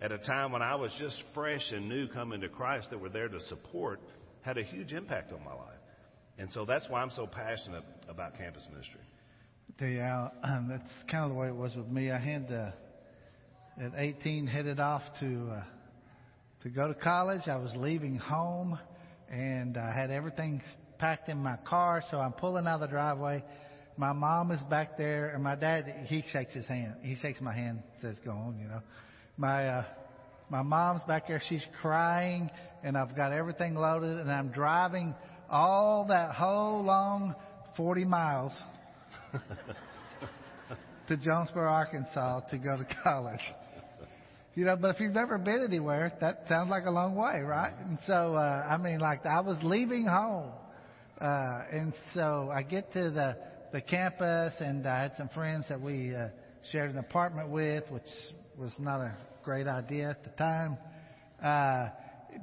at 0.00 0.12
a 0.12 0.18
time 0.18 0.52
when 0.52 0.62
I 0.62 0.74
was 0.74 0.92
just 0.98 1.16
fresh 1.34 1.70
and 1.72 1.88
new 1.88 2.08
coming 2.08 2.40
to 2.42 2.48
Christ 2.48 2.90
that 2.90 3.00
were 3.00 3.08
there 3.08 3.28
to 3.28 3.40
support 3.40 4.00
had 4.42 4.58
a 4.58 4.62
huge 4.62 4.92
impact 4.92 5.32
on 5.32 5.42
my 5.44 5.52
life. 5.52 5.80
And 6.38 6.50
so 6.52 6.64
that's 6.64 6.88
why 6.88 7.00
I'm 7.00 7.10
so 7.10 7.26
passionate 7.26 7.84
about 8.08 8.36
campus 8.36 8.66
ministry. 8.70 9.00
Yeah, 9.80 10.28
um, 10.44 10.68
that's 10.68 10.90
kind 11.10 11.24
of 11.24 11.30
the 11.30 11.36
way 11.36 11.48
it 11.48 11.56
was 11.56 11.74
with 11.74 11.88
me. 11.88 12.10
I 12.10 12.18
had 12.18 12.50
uh, 12.52 12.70
at 13.80 13.92
18 13.96 14.46
headed 14.46 14.78
off 14.78 15.02
to 15.20 15.48
uh, 15.50 15.62
to 16.66 16.72
go 16.72 16.88
to 16.88 16.94
college. 16.94 17.42
I 17.46 17.58
was 17.58 17.72
leaving 17.76 18.16
home 18.16 18.76
and 19.30 19.76
I 19.76 19.94
had 19.94 20.10
everything 20.10 20.60
packed 20.98 21.28
in 21.28 21.38
my 21.38 21.56
car. 21.58 22.02
So 22.10 22.18
I'm 22.18 22.32
pulling 22.32 22.66
out 22.66 22.74
of 22.74 22.80
the 22.80 22.86
driveway. 22.88 23.44
My 23.96 24.12
mom 24.12 24.50
is 24.50 24.60
back 24.68 24.98
there 24.98 25.28
and 25.28 25.44
my 25.44 25.54
dad, 25.54 26.06
he 26.06 26.24
shakes 26.32 26.54
his 26.54 26.66
hand. 26.66 26.96
He 27.02 27.14
shakes 27.22 27.40
my 27.40 27.54
hand, 27.54 27.84
says, 28.02 28.16
go 28.24 28.32
on, 28.32 28.58
you 28.60 28.66
know. 28.66 28.80
My, 29.36 29.68
uh, 29.68 29.84
my 30.50 30.62
mom's 30.62 31.02
back 31.06 31.28
there. 31.28 31.40
She's 31.48 31.64
crying 31.80 32.50
and 32.82 32.98
I've 32.98 33.14
got 33.14 33.30
everything 33.30 33.76
loaded 33.76 34.18
and 34.18 34.28
I'm 34.28 34.48
driving 34.48 35.14
all 35.48 36.06
that 36.08 36.34
whole 36.34 36.82
long 36.82 37.36
40 37.76 38.04
miles 38.06 38.52
to 41.06 41.16
Jonesboro, 41.16 41.70
Arkansas 41.70 42.40
to 42.50 42.58
go 42.58 42.76
to 42.76 42.86
college. 43.04 43.38
You 44.56 44.64
know, 44.64 44.74
but 44.74 44.94
if 44.94 45.00
you've 45.00 45.12
never 45.12 45.36
been 45.36 45.62
anywhere, 45.68 46.10
that 46.22 46.44
sounds 46.48 46.70
like 46.70 46.86
a 46.86 46.90
long 46.90 47.14
way, 47.14 47.42
right? 47.42 47.74
And 47.78 47.98
so, 48.06 48.36
uh, 48.36 48.66
I 48.66 48.78
mean, 48.78 49.00
like 49.00 49.26
I 49.26 49.40
was 49.40 49.58
leaving 49.62 50.06
home, 50.06 50.50
uh, 51.20 51.60
and 51.70 51.92
so 52.14 52.50
I 52.50 52.62
get 52.62 52.90
to 52.94 53.10
the 53.10 53.36
the 53.74 53.82
campus, 53.82 54.54
and 54.60 54.86
I 54.86 55.02
had 55.02 55.12
some 55.18 55.28
friends 55.28 55.66
that 55.68 55.78
we 55.78 56.14
uh, 56.14 56.28
shared 56.72 56.90
an 56.90 56.96
apartment 56.96 57.50
with, 57.50 57.84
which 57.90 58.08
was 58.56 58.74
not 58.78 59.02
a 59.02 59.14
great 59.44 59.66
idea 59.66 60.08
at 60.08 60.24
the 60.24 60.30
time. 60.30 60.78
Uh, 61.44 61.88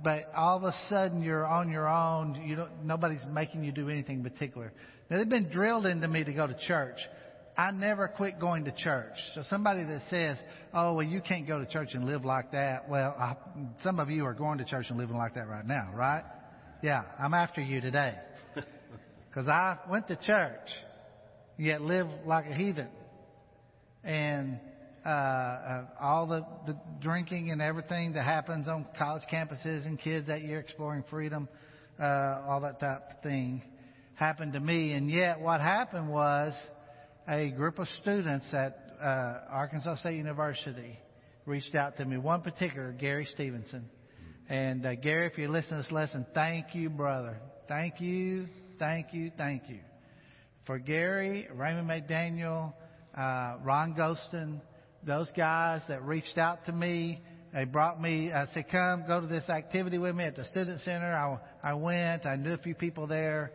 but 0.04 0.32
all 0.36 0.58
of 0.58 0.64
a 0.66 0.76
sudden, 0.90 1.24
you're 1.24 1.48
on 1.48 1.72
your 1.72 1.90
own. 1.90 2.44
You 2.46 2.58
don't, 2.58 2.86
nobody's 2.86 3.26
making 3.32 3.64
you 3.64 3.72
do 3.72 3.90
anything 3.90 4.22
particular. 4.22 4.72
Now, 5.10 5.16
it 5.16 5.20
had 5.20 5.30
been 5.30 5.50
drilled 5.50 5.88
into 5.88 6.08
me 6.08 6.24
to 6.24 6.32
go 6.32 6.46
to 6.46 6.56
church. 6.68 7.00
I 7.58 7.72
never 7.72 8.08
quit 8.08 8.40
going 8.40 8.66
to 8.66 8.72
church. 8.72 9.14
So 9.36 9.44
somebody 9.50 9.84
that 9.84 10.02
says, 10.10 10.38
"Oh, 10.74 10.96
well, 10.96 11.04
you 11.04 11.22
can't 11.22 11.48
go 11.48 11.60
to 11.60 11.66
church 11.66 11.90
and 11.94 12.06
live 12.06 12.26
like 12.26 12.52
that," 12.52 12.90
well, 12.90 13.16
I, 13.18 13.36
some 13.84 14.00
of 14.00 14.10
you 14.10 14.26
are 14.26 14.34
going 14.34 14.58
to 14.58 14.66
church 14.66 14.88
and 14.90 14.98
living 14.98 15.18
like 15.18 15.36
that 15.36 15.48
right 15.48 15.66
now, 15.66 15.92
right? 15.94 16.24
Yeah, 16.82 17.04
I'm 17.20 17.34
after 17.34 17.62
you 17.62 17.80
today 17.80 18.16
because 19.30 19.48
I 19.48 19.78
went 19.90 20.08
to 20.08 20.16
church, 20.16 20.68
yet 21.58 21.82
live 21.82 22.08
like 22.26 22.46
a 22.48 22.54
heathen, 22.56 22.90
and 24.04 24.60
uh, 25.06 25.10
uh, 25.10 25.86
all 26.02 26.26
the 26.26 26.46
the 26.66 26.78
drinking 27.02 27.52
and 27.52 27.62
everything 27.62 28.14
that 28.14 28.26
happens 28.26 28.68
on 28.68 28.86
college 28.98 29.24
campuses 29.32 29.86
and 29.86 30.00
kids 30.00 30.28
that 30.28 30.42
year 30.42 30.60
exploring 30.60 31.04
freedom, 31.10 31.48
uh, 32.00 32.42
all 32.48 32.62
that 32.62 32.80
type 32.80 33.04
of 33.12 33.22
thing 33.22 33.62
happened 34.16 34.54
to 34.54 34.60
me. 34.60 34.94
And 34.94 35.10
yet, 35.10 35.40
what 35.40 35.62
happened 35.62 36.10
was 36.10 36.54
a 37.28 37.52
group 37.52 37.80
of 37.80 37.88
students 38.02 38.46
at 38.54 38.78
uh, 39.02 39.40
Arkansas 39.50 39.96
State 39.98 40.18
University 40.18 41.00
reached 41.46 41.76
out 41.76 41.98
to 41.98 42.06
me. 42.06 42.18
One 42.18 42.42
particular, 42.42 42.92
Gary 42.92 43.28
Stevenson, 43.32 43.90
And 44.50 44.86
uh, 44.86 44.96
Gary, 44.96 45.28
if 45.28 45.38
you 45.38 45.48
listen 45.48 45.78
to 45.78 45.84
this 45.84 45.92
lesson, 45.92 46.26
thank 46.34 46.76
you, 46.76 46.90
brother. 46.90 47.38
Thank 47.68 48.02
you, 48.02 48.48
thank 48.78 49.14
you, 49.14 49.32
thank 49.38 49.70
you. 49.70 49.80
For 50.66 50.80
Gary, 50.80 51.48
Raymond 51.54 51.90
McDaniel, 51.90 52.74
uh, 53.18 53.58
Ron 53.64 53.96
Ghostin, 53.96 54.62
those 55.06 55.28
guys 55.36 55.82
that 55.88 56.04
reached 56.04 56.38
out 56.38 56.66
to 56.66 56.72
me, 56.72 57.22
they 57.54 57.66
brought 57.66 58.02
me, 58.02 58.32
I 58.32 58.48
said, 58.54 58.66
come, 58.72 59.06
go 59.08 59.22
to 59.22 59.28
this 59.28 59.48
activity 59.50 59.98
with 59.98 60.16
me 60.16 60.24
at 60.24 60.36
the 60.36 60.46
student 60.46 60.82
center. 60.82 61.14
I, 61.14 61.70
I 61.70 61.74
went, 61.74 62.26
I 62.26 62.36
knew 62.36 62.54
a 62.54 62.58
few 62.58 62.76
people 62.76 63.08
there. 63.08 63.52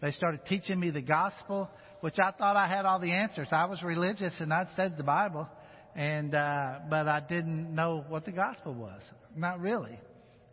They 0.00 0.12
started 0.12 0.44
teaching 0.46 0.78
me 0.78 0.90
the 0.90 1.02
gospel, 1.02 1.68
which 2.00 2.18
I 2.18 2.30
thought 2.32 2.56
I 2.56 2.66
had 2.66 2.84
all 2.84 2.98
the 2.98 3.12
answers. 3.12 3.48
I 3.50 3.66
was 3.66 3.82
religious 3.82 4.34
and 4.40 4.52
I'd 4.52 4.70
studied 4.72 4.96
the 4.96 5.04
Bible, 5.04 5.48
and, 5.94 6.34
uh, 6.34 6.80
but 6.88 7.08
I 7.08 7.20
didn't 7.20 7.74
know 7.74 8.04
what 8.08 8.24
the 8.24 8.32
gospel 8.32 8.74
was. 8.74 9.02
Not 9.36 9.60
really. 9.60 9.98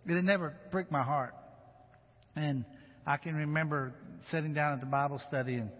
It 0.05 0.23
never 0.23 0.55
pricked 0.71 0.91
my 0.91 1.03
heart. 1.03 1.33
And 2.35 2.65
I 3.05 3.17
can 3.17 3.35
remember 3.35 3.93
sitting 4.31 4.53
down 4.53 4.73
at 4.73 4.79
the 4.79 4.85
Bible 4.85 5.21
study 5.27 5.55
and, 5.55 5.71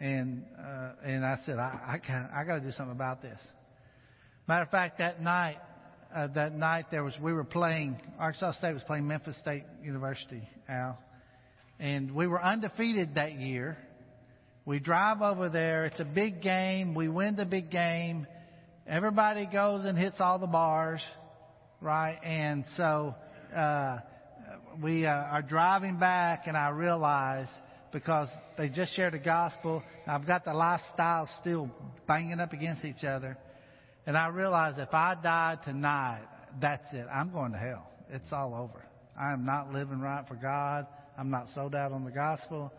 and, 0.00 0.44
uh, 0.58 0.92
and 1.04 1.24
I 1.24 1.38
said, 1.46 1.58
I, 1.58 2.00
I, 2.08 2.40
I 2.40 2.44
got 2.44 2.56
to 2.56 2.60
do 2.60 2.72
something 2.72 2.94
about 2.94 3.22
this. 3.22 3.38
Matter 4.48 4.64
of 4.64 4.70
fact, 4.70 4.98
that 4.98 5.22
night, 5.22 5.58
uh, 6.14 6.26
that 6.28 6.54
night 6.54 6.86
there 6.90 7.04
was 7.04 7.14
we 7.22 7.32
were 7.32 7.44
playing 7.44 7.96
Arkansas 8.18 8.52
State 8.58 8.74
was 8.74 8.82
playing 8.82 9.06
Memphis 9.06 9.38
State 9.38 9.64
University, 9.82 10.42
Al, 10.68 10.98
and 11.78 12.14
we 12.14 12.26
were 12.26 12.42
undefeated 12.42 13.14
that 13.14 13.34
year. 13.34 13.78
We 14.64 14.78
drive 14.78 15.22
over 15.22 15.48
there. 15.48 15.86
It's 15.86 15.98
a 15.98 16.04
big 16.04 16.40
game. 16.40 16.94
We 16.94 17.08
win 17.08 17.34
the 17.34 17.44
big 17.44 17.68
game. 17.68 18.28
Everybody 18.86 19.48
goes 19.52 19.84
and 19.84 19.98
hits 19.98 20.16
all 20.20 20.38
the 20.38 20.46
bars, 20.46 21.00
right? 21.80 22.16
And 22.22 22.64
so 22.76 23.12
uh, 23.56 23.98
we 24.80 25.04
uh, 25.04 25.10
are 25.10 25.42
driving 25.42 25.98
back, 25.98 26.46
and 26.46 26.56
I 26.56 26.68
realize 26.68 27.48
because 27.92 28.28
they 28.56 28.68
just 28.68 28.94
shared 28.94 29.14
the 29.14 29.18
gospel, 29.18 29.82
I've 30.06 30.28
got 30.28 30.44
the 30.44 30.54
lifestyle 30.54 31.28
still 31.40 31.68
banging 32.06 32.38
up 32.38 32.52
against 32.52 32.84
each 32.84 33.02
other. 33.02 33.36
And 34.06 34.16
I 34.16 34.28
realize 34.28 34.74
if 34.78 34.94
I 34.94 35.16
die 35.20 35.58
tonight, 35.64 36.22
that's 36.60 36.86
it. 36.92 37.06
I'm 37.12 37.32
going 37.32 37.50
to 37.50 37.58
hell. 37.58 37.90
It's 38.10 38.32
all 38.32 38.54
over. 38.54 38.84
I 39.20 39.32
am 39.32 39.44
not 39.44 39.72
living 39.72 40.00
right 40.00 40.24
for 40.28 40.36
God. 40.36 40.86
I'm 41.18 41.30
not 41.30 41.48
sold 41.52 41.74
out 41.74 41.90
on 41.90 42.04
the 42.04 42.10
gospel. 42.12 42.72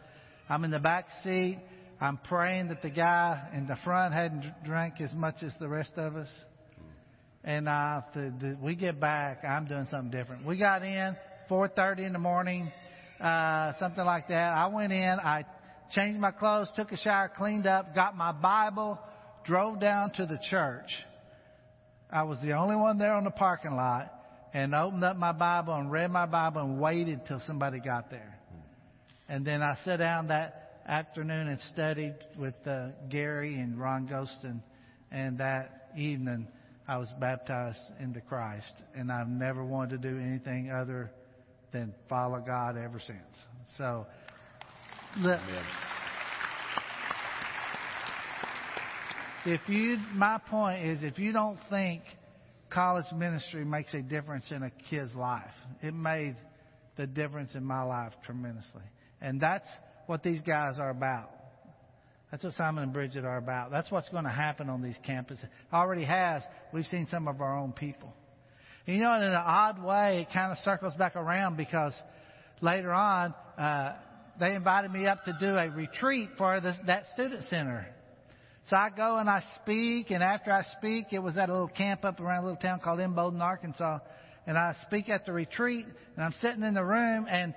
I'm 0.49 0.63
in 0.63 0.71
the 0.71 0.79
back 0.79 1.07
seat. 1.23 1.59
I'm 2.03 2.17
praying 2.17 2.67
that 2.67 2.81
the 2.81 2.89
guy 2.89 3.49
in 3.53 3.65
the 3.65 3.77
front 3.83 4.13
hadn't 4.13 4.51
drank 4.65 4.99
as 4.99 5.13
much 5.13 5.35
as 5.41 5.53
the 5.59 5.69
rest 5.69 5.93
of 5.95 6.15
us. 6.15 6.27
And 7.45 7.69
uh, 7.69 8.01
the, 8.13 8.33
the, 8.41 8.57
we 8.61 8.75
get 8.75 8.99
back, 8.99 9.43
I'm 9.47 9.65
doing 9.65 9.87
something 9.89 10.11
different. 10.11 10.45
We 10.45 10.57
got 10.57 10.83
in 10.83 11.15
4:30 11.49 12.05
in 12.05 12.13
the 12.13 12.19
morning, 12.19 12.71
uh, 13.21 13.73
something 13.79 14.03
like 14.03 14.27
that. 14.27 14.53
I 14.53 14.67
went 14.67 14.91
in, 14.91 15.19
I 15.19 15.45
changed 15.91 16.19
my 16.19 16.31
clothes, 16.31 16.67
took 16.75 16.91
a 16.91 16.97
shower, 16.97 17.31
cleaned 17.35 17.67
up, 17.67 17.95
got 17.95 18.17
my 18.17 18.33
Bible, 18.33 18.99
drove 19.45 19.79
down 19.79 20.11
to 20.15 20.25
the 20.25 20.39
church 20.49 20.91
I 22.13 22.21
was 22.21 22.37
the 22.43 22.51
only 22.53 22.75
one 22.75 22.99
there 22.99 23.15
on 23.15 23.23
the 23.23 23.31
parking 23.31 23.75
lot 23.75 24.13
and 24.53 24.75
opened 24.75 25.03
up 25.03 25.17
my 25.17 25.31
Bible 25.31 25.73
and 25.73 25.91
read 25.91 26.11
my 26.11 26.27
Bible 26.27 26.61
and 26.61 26.79
waited 26.79 27.21
till 27.27 27.41
somebody 27.47 27.79
got 27.79 28.11
there. 28.11 28.37
And 29.27 29.43
then 29.43 29.63
I 29.63 29.75
sat 29.83 29.97
down 29.97 30.27
that 30.27 30.62
afternoon 30.87 31.47
and 31.47 31.59
studied 31.73 32.15
with 32.37 32.55
uh, 32.65 32.89
Gary 33.09 33.55
and 33.55 33.79
Ron 33.79 34.07
Ghostin. 34.07 34.61
And 35.11 35.37
that 35.37 35.89
evening, 35.97 36.47
I 36.87 36.97
was 36.97 37.09
baptized 37.19 37.79
into 37.99 38.21
Christ. 38.21 38.73
And 38.95 39.11
I've 39.11 39.27
never 39.27 39.63
wanted 39.63 40.01
to 40.01 40.09
do 40.09 40.19
anything 40.19 40.71
other 40.71 41.11
than 41.71 41.93
follow 42.09 42.39
God 42.45 42.77
ever 42.77 42.99
since. 43.05 43.19
So. 43.77 44.05
Amen. 45.17 45.39
if 49.45 49.61
you, 49.67 49.97
my 50.13 50.39
point 50.49 50.85
is, 50.85 51.03
if 51.03 51.19
you 51.19 51.31
don't 51.33 51.59
think 51.69 52.01
college 52.69 53.05
ministry 53.15 53.65
makes 53.65 53.93
a 53.93 54.01
difference 54.01 54.45
in 54.51 54.63
a 54.63 54.71
kid's 54.89 55.13
life, 55.13 55.43
it 55.81 55.93
made 55.93 56.35
the 56.95 57.05
difference 57.05 57.53
in 57.55 57.63
my 57.63 57.83
life 57.83 58.13
tremendously. 58.25 58.81
And 59.21 59.39
that's 59.39 59.67
what 60.05 60.23
these 60.23 60.41
guys 60.41 60.79
are 60.79 60.89
about. 60.89 61.29
That's 62.31 62.43
what 62.43 62.53
Simon 62.53 62.83
and 62.83 62.93
Bridget 62.93 63.25
are 63.25 63.37
about. 63.37 63.71
That's 63.71 63.91
what's 63.91 64.09
going 64.09 64.23
to 64.23 64.29
happen 64.29 64.69
on 64.69 64.81
these 64.81 64.97
campuses. 65.07 65.45
Already 65.71 66.03
has. 66.03 66.41
We've 66.73 66.85
seen 66.85 67.07
some 67.11 67.27
of 67.27 67.41
our 67.41 67.57
own 67.57 67.73
people. 67.73 68.11
And 68.87 68.95
you 68.95 69.03
know, 69.03 69.15
in 69.15 69.21
an 69.21 69.33
odd 69.33 69.81
way, 69.81 70.21
it 70.21 70.33
kind 70.33 70.51
of 70.51 70.57
circles 70.59 70.93
back 70.95 71.15
around 71.15 71.57
because 71.57 71.93
later 72.61 72.91
on, 72.91 73.33
uh, 73.57 73.93
they 74.39 74.55
invited 74.55 74.91
me 74.91 75.05
up 75.05 75.23
to 75.25 75.37
do 75.39 75.55
a 75.55 75.69
retreat 75.69 76.29
for 76.37 76.59
this, 76.59 76.75
that 76.87 77.03
student 77.13 77.43
center 77.49 77.87
so 78.69 78.77
I 78.77 78.89
go 78.95 79.17
and 79.17 79.29
I 79.29 79.43
speak, 79.61 80.11
and 80.11 80.23
after 80.23 80.51
I 80.51 80.63
speak, 80.77 81.07
it 81.11 81.19
was 81.19 81.35
at 81.37 81.49
a 81.49 81.51
little 81.51 81.67
camp 81.67 82.05
up 82.05 82.19
around 82.21 82.43
a 82.43 82.47
little 82.47 82.61
town 82.61 82.79
called 82.81 82.99
Imboden, 82.99 83.41
Arkansas. 83.41 83.99
And 84.47 84.57
I 84.57 84.75
speak 84.87 85.09
at 85.09 85.25
the 85.25 85.33
retreat, 85.33 85.85
and 86.15 86.23
I'm 86.23 86.33
sitting 86.41 86.63
in 86.63 86.73
the 86.73 86.83
room, 86.83 87.27
and 87.29 87.53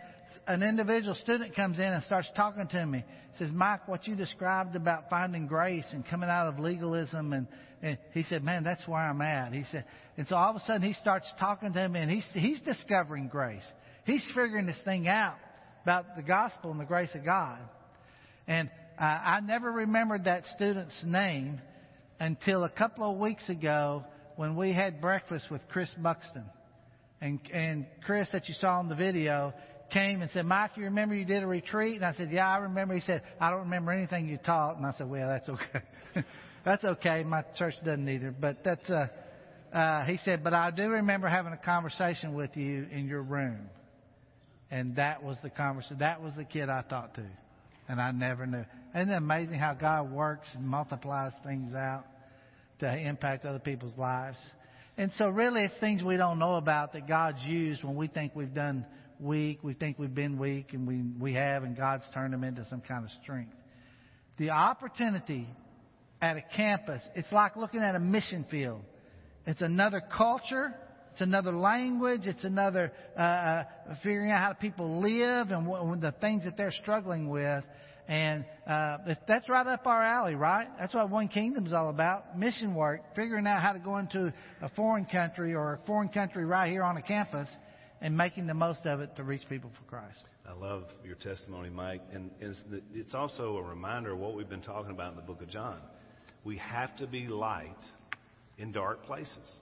an 0.47 0.63
individual 0.63 1.15
student 1.17 1.55
comes 1.57 1.79
in 1.79 1.85
and 1.85 2.03
starts 2.05 2.29
talking 2.37 2.67
to 2.69 2.87
me. 2.87 3.05
Says, 3.39 3.51
Mike, 3.53 3.89
what 3.89 4.07
you 4.07 4.15
described 4.15 4.77
about 4.77 5.11
finding 5.11 5.47
grace 5.47 5.87
and 5.93 6.07
coming 6.07 6.31
out 6.31 6.47
of 6.47 6.59
legalism, 6.59 7.33
and, 7.33 7.47
and 7.83 7.99
he 8.15 8.23
said, 8.23 8.45
man, 8.45 8.65
that's 8.65 8.87
where 8.87 9.01
I'm 9.01 9.21
at. 9.21 9.53
He 9.53 9.65
said, 9.71 9.85
and 10.17 10.27
so 10.27 10.37
all 10.37 10.51
of 10.51 10.57
a 10.57 10.61
sudden 10.61 10.83
he 10.83 10.95
starts 10.95 11.27
talking 11.39 11.73
to 11.73 11.89
me, 11.89 12.01
and 12.01 12.11
he's, 12.11 12.25
he's 12.33 12.61
discovering 12.61 13.29
grace. 13.29 13.65
He's 14.05 14.25
figuring 14.35 14.67
this 14.67 14.79
thing 14.85 15.09
out 15.09 15.37
about 15.83 16.17
the 16.17 16.23
gospel 16.23 16.71
and 16.71 16.81
the 16.81 16.85
grace 16.85 17.15
of 17.15 17.25
God. 17.25 17.59
And 18.47 18.71
uh, 18.99 19.03
I 19.03 19.41
never 19.41 19.71
remembered 19.71 20.25
that 20.25 20.45
student's 20.55 20.99
name 21.05 21.61
until 22.21 22.65
a 22.65 22.71
couple 22.71 23.11
of 23.11 23.19
weeks 23.19 23.49
ago 23.49 24.05
when 24.37 24.57
we 24.57 24.73
had 24.73 25.01
breakfast 25.01 25.51
with 25.51 25.61
Chris 25.69 25.93
Buxton. 25.99 26.45
And, 27.21 27.41
and 27.53 27.87
Chris, 28.05 28.29
that 28.33 28.49
you 28.49 28.55
saw 28.55 28.81
in 28.81 28.89
the 28.89 28.95
video, 28.95 29.53
came 29.91 30.23
and 30.23 30.31
said, 30.33 30.47
Mike, 30.47 30.73
you 30.77 30.85
remember 30.85 31.15
you 31.15 31.25
did 31.25 31.43
a 31.43 31.47
retreat? 31.47 31.97
And 31.97 32.05
I 32.05 32.15
said, 32.15 32.31
Yeah, 32.31 32.49
I 32.49 32.59
remember. 32.59 32.95
He 32.95 33.01
said, 33.01 33.23
I 33.41 33.51
don't 33.51 33.61
remember 33.61 33.93
anything 33.93 34.29
you 34.29 34.39
taught. 34.39 34.77
And 34.77 34.87
I 34.87 34.93
said, 34.93 35.09
Well, 35.09 35.29
that's 35.29 35.49
okay. 35.49 36.25
that's 36.65 36.85
okay. 36.85 37.25
My 37.25 37.45
church 37.57 37.75
doesn't 37.85 38.09
either. 38.09 38.35
But 38.39 38.65
that's, 38.65 38.89
uh, 38.91 39.09
uh, 39.73 40.05
he 40.05 40.19
said, 40.25 40.45
But 40.45 40.55
I 40.55 40.71
do 40.71 40.89
remember 40.89 41.29
having 41.29 41.53
a 41.53 41.59
conversation 41.59 42.35
with 42.35 42.57
you 42.57 42.87
in 42.91 43.07
your 43.07 43.23
room. 43.23 43.69
And 44.71 44.97
that 44.97 45.23
was 45.23 45.37
the 45.43 45.51
conversation. 45.51 45.99
That 45.99 46.23
was 46.23 46.35
the 46.37 46.45
kid 46.45 46.69
I 46.69 46.83
talked 46.83 47.17
to 47.17 47.27
and 47.89 48.01
I 48.01 48.11
never 48.11 48.47
knew. 48.47 48.65
Isn't 48.95 49.11
it 49.11 49.17
amazing 49.17 49.59
how 49.59 49.75
God 49.75 50.11
works 50.11 50.49
and 50.55 50.67
multiplies 50.67 51.33
things 51.45 51.75
out 51.75 52.05
to 52.81 52.97
impact 52.97 53.45
other 53.45 53.59
people's 53.59 53.97
lives? 53.97 54.39
And 54.99 55.13
so, 55.19 55.29
really, 55.29 55.65
it's 55.65 55.75
things 55.79 56.03
we 56.03 56.17
don't 56.17 56.39
know 56.39 56.57
about 56.57 56.95
that 56.95 57.07
God's 57.07 57.43
used 57.45 57.85
when 57.85 57.97
we 57.97 58.09
think 58.09 58.35
we've 58.35 58.55
done 58.55 58.87
weak, 59.21 59.61
we 59.63 59.75
think 59.75 59.99
we've 59.99 60.15
been 60.15 60.39
weak, 60.39 60.73
and 60.73 60.87
we, 60.87 61.03
we 61.21 61.35
have, 61.35 61.63
and 61.63 61.77
God's 61.77 62.05
turned 62.13 62.33
them 62.33 62.45
into 62.45 62.65
some 62.67 62.81
kind 62.81 63.05
of 63.05 63.11
strength. 63.23 63.55
The 64.39 64.51
opportunity 64.51 65.47
at 66.21 66.37
a 66.37 66.43
campus, 66.55 67.03
it's 67.15 67.31
like 67.33 67.57
looking 67.57 67.81
at 67.81 67.95
a 67.95 68.01
mission 68.01 68.47
field. 68.51 68.83
It's 69.47 69.63
another 69.63 70.03
culture, 70.17 70.75
it's 71.17 71.23
another 71.23 71.57
language. 71.57 72.27
It's 72.27 72.45
another 72.45 72.93
uh, 73.17 73.23
uh, 73.23 73.65
figuring 74.03 74.31
out 74.31 74.43
how 74.43 74.53
people 74.53 75.01
live 75.01 75.49
and 75.49 75.67
what, 75.67 75.99
the 76.03 76.13
things 76.21 76.45
that 76.45 76.59
they're 76.59 76.71
struggling 76.83 77.31
with. 77.31 77.65
And 78.07 78.45
uh, 78.69 78.99
that's 79.27 79.49
right 79.49 79.67
up 79.67 79.87
our 79.87 80.05
alley, 80.05 80.35
right? 80.35 80.69
That's 80.79 80.93
what 80.93 81.09
One 81.09 81.29
Kingdom 81.29 81.65
is 81.65 81.73
all 81.73 81.89
about. 81.89 82.39
Mission 82.39 82.75
work, 82.75 83.01
figuring 83.17 83.47
out 83.47 83.63
how 83.63 83.73
to 83.73 83.79
go 83.79 83.97
into 83.97 84.31
a 84.61 84.69
foreign 84.77 85.07
country 85.07 85.55
or 85.55 85.81
a 85.83 85.87
foreign 85.87 86.11
country 86.11 86.45
right 86.45 86.71
here 86.71 86.83
on 86.83 86.99
a 86.99 87.03
campus 87.03 87.49
and 88.01 88.17
making 88.17 88.47
the 88.47 88.55
most 88.55 88.85
of 88.87 89.01
it 89.01 89.17
to 89.17 89.25
reach 89.25 89.43
people 89.49 89.71
for 89.79 89.85
Christ. 89.89 90.23
I 90.49 90.53
love 90.53 90.85
your 91.05 91.17
testimony, 91.17 91.71
Mike. 91.71 92.03
And 92.13 92.31
it's 92.41 93.15
also 93.15 93.57
a 93.57 93.63
reminder 93.63 94.13
of 94.13 94.19
what 94.19 94.35
we've 94.35 94.49
been 94.49 94.61
talking 94.63 94.91
about 94.91 95.11
in 95.11 95.17
the 95.17 95.23
book 95.23 95.43
of 95.43 95.49
John. 95.49 95.81
We 96.45 96.59
have 96.59 96.97
to 96.99 97.07
be 97.07 97.27
light 97.27 97.75
in 98.59 98.73
dark 98.73 99.05
places. 99.05 99.61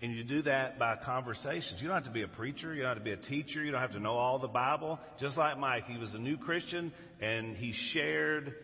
And 0.00 0.14
you 0.14 0.24
do 0.24 0.42
that 0.42 0.78
by 0.78 0.96
conversations. 1.04 1.76
You 1.80 1.86
don't 1.88 1.96
have 1.96 2.06
to 2.06 2.10
be 2.10 2.22
a 2.22 2.28
preacher. 2.28 2.74
You 2.74 2.82
don't 2.82 2.96
have 2.96 2.98
to 2.98 3.04
be 3.04 3.12
a 3.12 3.16
teacher. 3.16 3.62
You 3.62 3.70
don't 3.70 3.80
have 3.80 3.92
to 3.92 4.00
know 4.00 4.14
all 4.14 4.38
the 4.38 4.48
Bible. 4.48 4.98
Just 5.20 5.36
like 5.36 5.58
Mike, 5.58 5.84
he 5.84 5.98
was 5.98 6.12
a 6.14 6.18
new 6.18 6.36
Christian 6.36 6.92
and 7.20 7.54
he 7.56 7.72
shared 7.92 8.54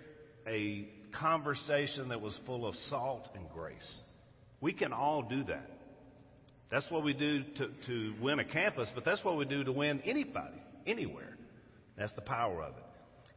a 0.47 0.89
conversation 1.21 2.09
that 2.09 2.21
was 2.21 2.39
full 2.45 2.67
of 2.67 2.75
salt 2.89 3.29
and 3.35 3.49
grace. 3.51 3.89
We 4.61 4.73
can 4.73 4.93
all 4.93 5.23
do 5.23 5.45
that. 5.45 5.78
That's 6.71 6.89
what 6.91 7.03
we 7.03 7.15
do 7.15 7.43
to, 7.57 7.69
to 7.87 8.15
win 8.21 8.41
a 8.41 8.45
campus, 8.45 8.91
but 8.95 9.05
that's 9.05 9.25
what 9.25 9.37
we 9.37 9.45
do 9.45 9.65
to 9.65 9.73
win 9.73 10.03
anybody, 10.05 10.61
anywhere. 10.87 11.37
That's 11.97 12.13
the 12.13 12.21
power 12.21 12.63
of 12.63 12.75
it. 12.77 12.85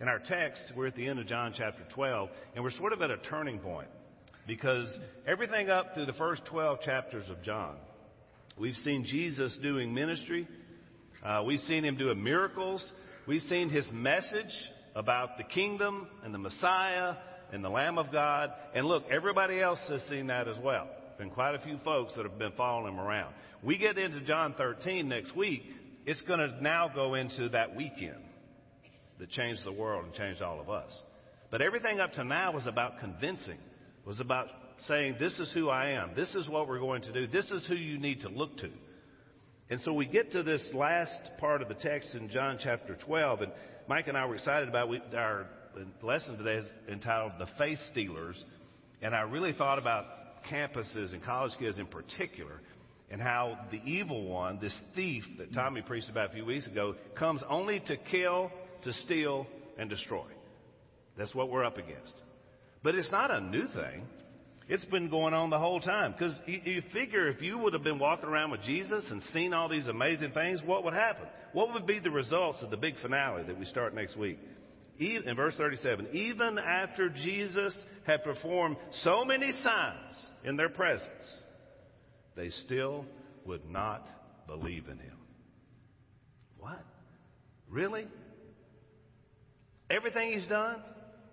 In 0.01 0.07
our 0.07 0.19
text, 0.19 0.73
we're 0.75 0.87
at 0.87 0.95
the 0.95 1.07
end 1.07 1.19
of 1.19 1.27
John 1.27 1.53
chapter 1.55 1.83
12, 1.93 2.29
and 2.55 2.63
we're 2.63 2.71
sort 2.71 2.91
of 2.91 3.01
at 3.01 3.11
a 3.11 3.17
turning 3.17 3.59
point 3.59 3.87
because 4.47 4.87
everything 5.27 5.69
up 5.69 5.93
through 5.93 6.07
the 6.07 6.13
first 6.13 6.43
12 6.45 6.81
chapters 6.81 7.29
of 7.29 7.41
John 7.43 7.75
We've 8.57 8.75
seen 8.75 9.05
Jesus 9.05 9.57
doing 9.63 9.93
ministry. 9.93 10.47
Uh, 11.25 11.41
we've 11.45 11.61
seen 11.61 11.83
him 11.83 11.97
doing 11.97 12.21
miracles. 12.21 12.83
We've 13.27 13.41
seen 13.41 13.69
his 13.69 13.87
message 13.91 14.53
about 14.93 15.37
the 15.37 15.43
kingdom 15.43 16.07
and 16.23 16.31
the 16.31 16.37
Messiah 16.37 17.15
and 17.51 17.63
the 17.63 17.69
Lamb 17.69 17.97
of 17.97 18.11
God. 18.11 18.51
And 18.75 18.85
look, 18.85 19.05
everybody 19.09 19.61
else 19.61 19.79
has 19.89 20.01
seen 20.09 20.27
that 20.27 20.47
as 20.47 20.57
well. 20.61 20.87
Been 21.21 21.29
quite 21.29 21.53
a 21.53 21.59
few 21.59 21.77
folks 21.85 22.15
that 22.15 22.23
have 22.23 22.39
been 22.39 22.53
following 22.53 22.93
him 22.93 22.99
around. 22.99 23.35
We 23.61 23.77
get 23.77 23.95
into 23.99 24.21
John 24.21 24.55
13 24.57 25.07
next 25.07 25.35
week. 25.35 25.61
It's 26.03 26.21
going 26.21 26.39
to 26.39 26.63
now 26.63 26.89
go 26.91 27.13
into 27.13 27.47
that 27.49 27.75
weekend 27.75 28.17
that 29.19 29.29
changed 29.29 29.63
the 29.63 29.71
world 29.71 30.05
and 30.05 30.15
changed 30.15 30.41
all 30.41 30.59
of 30.59 30.71
us. 30.71 30.91
But 31.51 31.61
everything 31.61 31.99
up 31.99 32.13
to 32.13 32.23
now 32.23 32.53
was 32.53 32.65
about 32.65 32.97
convincing, 32.99 33.59
was 34.03 34.19
about 34.19 34.47
saying, 34.87 35.17
This 35.19 35.37
is 35.37 35.51
who 35.53 35.69
I 35.69 35.91
am. 35.91 36.15
This 36.15 36.33
is 36.33 36.49
what 36.49 36.67
we're 36.67 36.79
going 36.79 37.03
to 37.03 37.13
do. 37.13 37.27
This 37.27 37.51
is 37.51 37.67
who 37.67 37.75
you 37.75 37.99
need 37.99 38.21
to 38.21 38.29
look 38.29 38.57
to. 38.57 38.71
And 39.69 39.79
so 39.81 39.93
we 39.93 40.07
get 40.07 40.31
to 40.31 40.41
this 40.41 40.63
last 40.73 41.21
part 41.37 41.61
of 41.61 41.67
the 41.67 41.75
text 41.75 42.15
in 42.15 42.29
John 42.29 42.57
chapter 42.59 42.95
12, 42.95 43.41
and 43.41 43.51
Mike 43.87 44.07
and 44.07 44.17
I 44.17 44.25
were 44.25 44.33
excited 44.33 44.67
about 44.67 44.89
we, 44.89 44.99
our 45.15 45.45
lesson 46.01 46.39
today 46.39 46.65
is 46.65 46.65
entitled 46.89 47.33
The 47.37 47.47
Faith 47.59 47.77
Stealers. 47.91 48.43
And 49.03 49.15
I 49.15 49.21
really 49.21 49.53
thought 49.53 49.77
about 49.77 50.05
campuses 50.49 51.13
and 51.13 51.23
college 51.23 51.51
kids 51.59 51.77
in 51.77 51.87
particular 51.87 52.61
and 53.11 53.21
how 53.21 53.57
the 53.71 53.81
evil 53.83 54.25
one, 54.25 54.57
this 54.59 54.75
thief 54.95 55.23
that 55.37 55.51
mm-hmm. 55.51 55.59
Tommy 55.59 55.81
preached 55.81 56.09
about 56.09 56.29
a 56.29 56.33
few 56.33 56.45
weeks 56.45 56.65
ago, 56.65 56.95
comes 57.17 57.41
only 57.49 57.81
to 57.81 57.97
kill, 57.97 58.51
to 58.83 58.93
steal, 58.93 59.45
and 59.77 59.89
destroy. 59.89 60.25
That's 61.17 61.35
what 61.35 61.49
we're 61.49 61.65
up 61.65 61.77
against. 61.77 62.21
But 62.81 62.95
it's 62.95 63.11
not 63.11 63.29
a 63.29 63.41
new 63.41 63.67
thing. 63.67 64.07
It's 64.69 64.85
been 64.85 65.09
going 65.09 65.33
on 65.33 65.49
the 65.49 65.59
whole 65.59 65.81
time. 65.81 66.13
Because 66.13 66.39
you, 66.45 66.61
you, 66.63 66.81
figure 66.93 67.27
if 67.27 67.41
you 67.41 67.57
would 67.57 67.73
have 67.73 67.83
been 67.83 67.99
walking 67.99 68.29
around 68.29 68.51
with 68.51 68.61
Jesus 68.61 69.03
and 69.09 69.21
seen 69.33 69.53
all 69.53 69.67
these 69.67 69.87
amazing 69.87 70.31
things, 70.31 70.61
what 70.65 70.85
would 70.85 70.93
happen? 70.93 71.25
What 71.51 71.73
would 71.73 71.85
be 71.85 71.99
the 71.99 72.09
results 72.09 72.59
of 72.63 72.69
the 72.69 72.77
big 72.77 72.95
finale 73.01 73.43
that 73.43 73.59
we 73.59 73.65
start 73.65 73.93
next 73.93 74.15
week? 74.15 74.39
In 74.97 75.35
verse 75.35 75.55
37, 75.55 76.09
even 76.13 76.57
after 76.57 77.09
Jesus 77.09 77.75
had 78.03 78.23
performed 78.23 78.77
so 79.03 79.23
many 79.25 79.51
signs 79.63 80.15
in 80.43 80.57
their 80.57 80.69
presence, 80.69 81.37
they 82.35 82.49
still 82.49 83.05
would 83.45 83.69
not 83.69 84.07
believe 84.47 84.87
in 84.87 84.97
him. 84.97 85.17
What? 86.57 86.83
Really? 87.69 88.07
Everything 89.89 90.31
he's 90.33 90.47
done? 90.47 90.81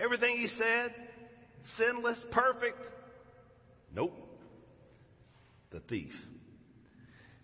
Everything 0.01 0.37
he 0.37 0.49
said? 0.49 0.95
Sinless? 1.79 2.25
Perfect? 2.31 2.79
Nope. 3.95 4.13
The 5.71 5.81
thief. 5.81 6.13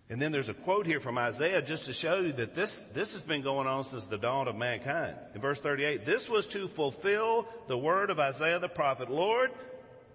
And 0.09 0.21
then 0.21 0.31
there's 0.31 0.49
a 0.49 0.53
quote 0.53 0.85
here 0.85 0.99
from 0.99 1.17
Isaiah 1.17 1.63
just 1.63 1.85
to 1.85 1.93
show 1.93 2.19
you 2.19 2.33
that 2.33 2.55
this, 2.55 2.71
this 2.93 3.11
has 3.13 3.23
been 3.23 3.41
going 3.41 3.67
on 3.67 3.85
since 3.85 4.03
the 4.09 4.19
dawn 4.19 4.47
of 4.47 4.55
mankind. 4.55 5.15
In 5.33 5.41
verse 5.41 5.59
38, 5.63 6.05
this 6.05 6.23
was 6.29 6.45
to 6.53 6.67
fulfill 6.75 7.47
the 7.67 7.77
word 7.77 8.11
of 8.11 8.19
Isaiah 8.19 8.59
the 8.59 8.69
prophet. 8.69 9.09
Lord, 9.09 9.49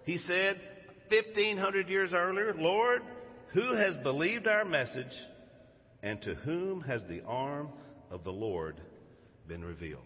he 0.05 0.17
said 0.19 0.61
1500 1.09 1.89
years 1.89 2.13
earlier, 2.13 2.53
Lord, 2.57 3.01
who 3.53 3.75
has 3.75 3.97
believed 3.97 4.47
our 4.47 4.63
message 4.63 5.11
and 6.01 6.21
to 6.21 6.35
whom 6.35 6.81
has 6.81 7.01
the 7.09 7.21
arm 7.27 7.67
of 8.09 8.23
the 8.23 8.31
Lord 8.31 8.79
been 9.45 9.63
revealed? 9.63 10.05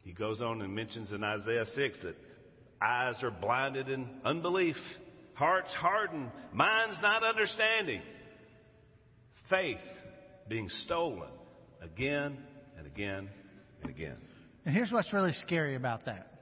He 0.00 0.14
goes 0.14 0.40
on 0.40 0.62
and 0.62 0.74
mentions 0.74 1.10
in 1.10 1.22
Isaiah 1.22 1.66
6 1.66 1.98
that 2.04 2.16
eyes 2.80 3.16
are 3.22 3.30
blinded 3.30 3.90
in 3.90 4.08
unbelief 4.24 4.76
hearts 5.34 5.72
hardened, 5.74 6.30
minds 6.52 6.96
not 7.02 7.22
understanding, 7.22 8.00
faith 9.48 9.80
being 10.48 10.68
stolen 10.84 11.28
again 11.82 12.38
and 12.76 12.86
again 12.86 13.28
and 13.82 13.90
again. 13.90 14.16
And 14.64 14.74
here's 14.74 14.92
what's 14.92 15.12
really 15.12 15.32
scary 15.44 15.74
about 15.74 16.04
that. 16.06 16.32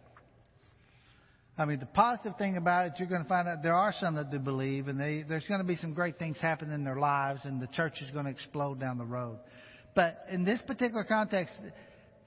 I 1.58 1.64
mean, 1.64 1.78
the 1.78 1.86
positive 1.86 2.36
thing 2.36 2.58
about 2.58 2.86
it, 2.86 2.92
you're 2.98 3.08
going 3.08 3.22
to 3.22 3.28
find 3.28 3.48
out 3.48 3.62
there 3.62 3.74
are 3.74 3.94
some 3.98 4.16
that 4.16 4.30
do 4.30 4.38
believe, 4.38 4.88
and 4.88 5.00
they, 5.00 5.24
there's 5.26 5.46
going 5.46 5.60
to 5.60 5.66
be 5.66 5.76
some 5.76 5.94
great 5.94 6.18
things 6.18 6.36
happen 6.38 6.70
in 6.70 6.84
their 6.84 6.98
lives, 6.98 7.40
and 7.44 7.62
the 7.62 7.66
church 7.68 7.94
is 8.02 8.10
going 8.10 8.26
to 8.26 8.30
explode 8.30 8.78
down 8.78 8.98
the 8.98 9.06
road. 9.06 9.38
But 9.94 10.26
in 10.30 10.44
this 10.44 10.60
particular 10.66 11.04
context, 11.04 11.54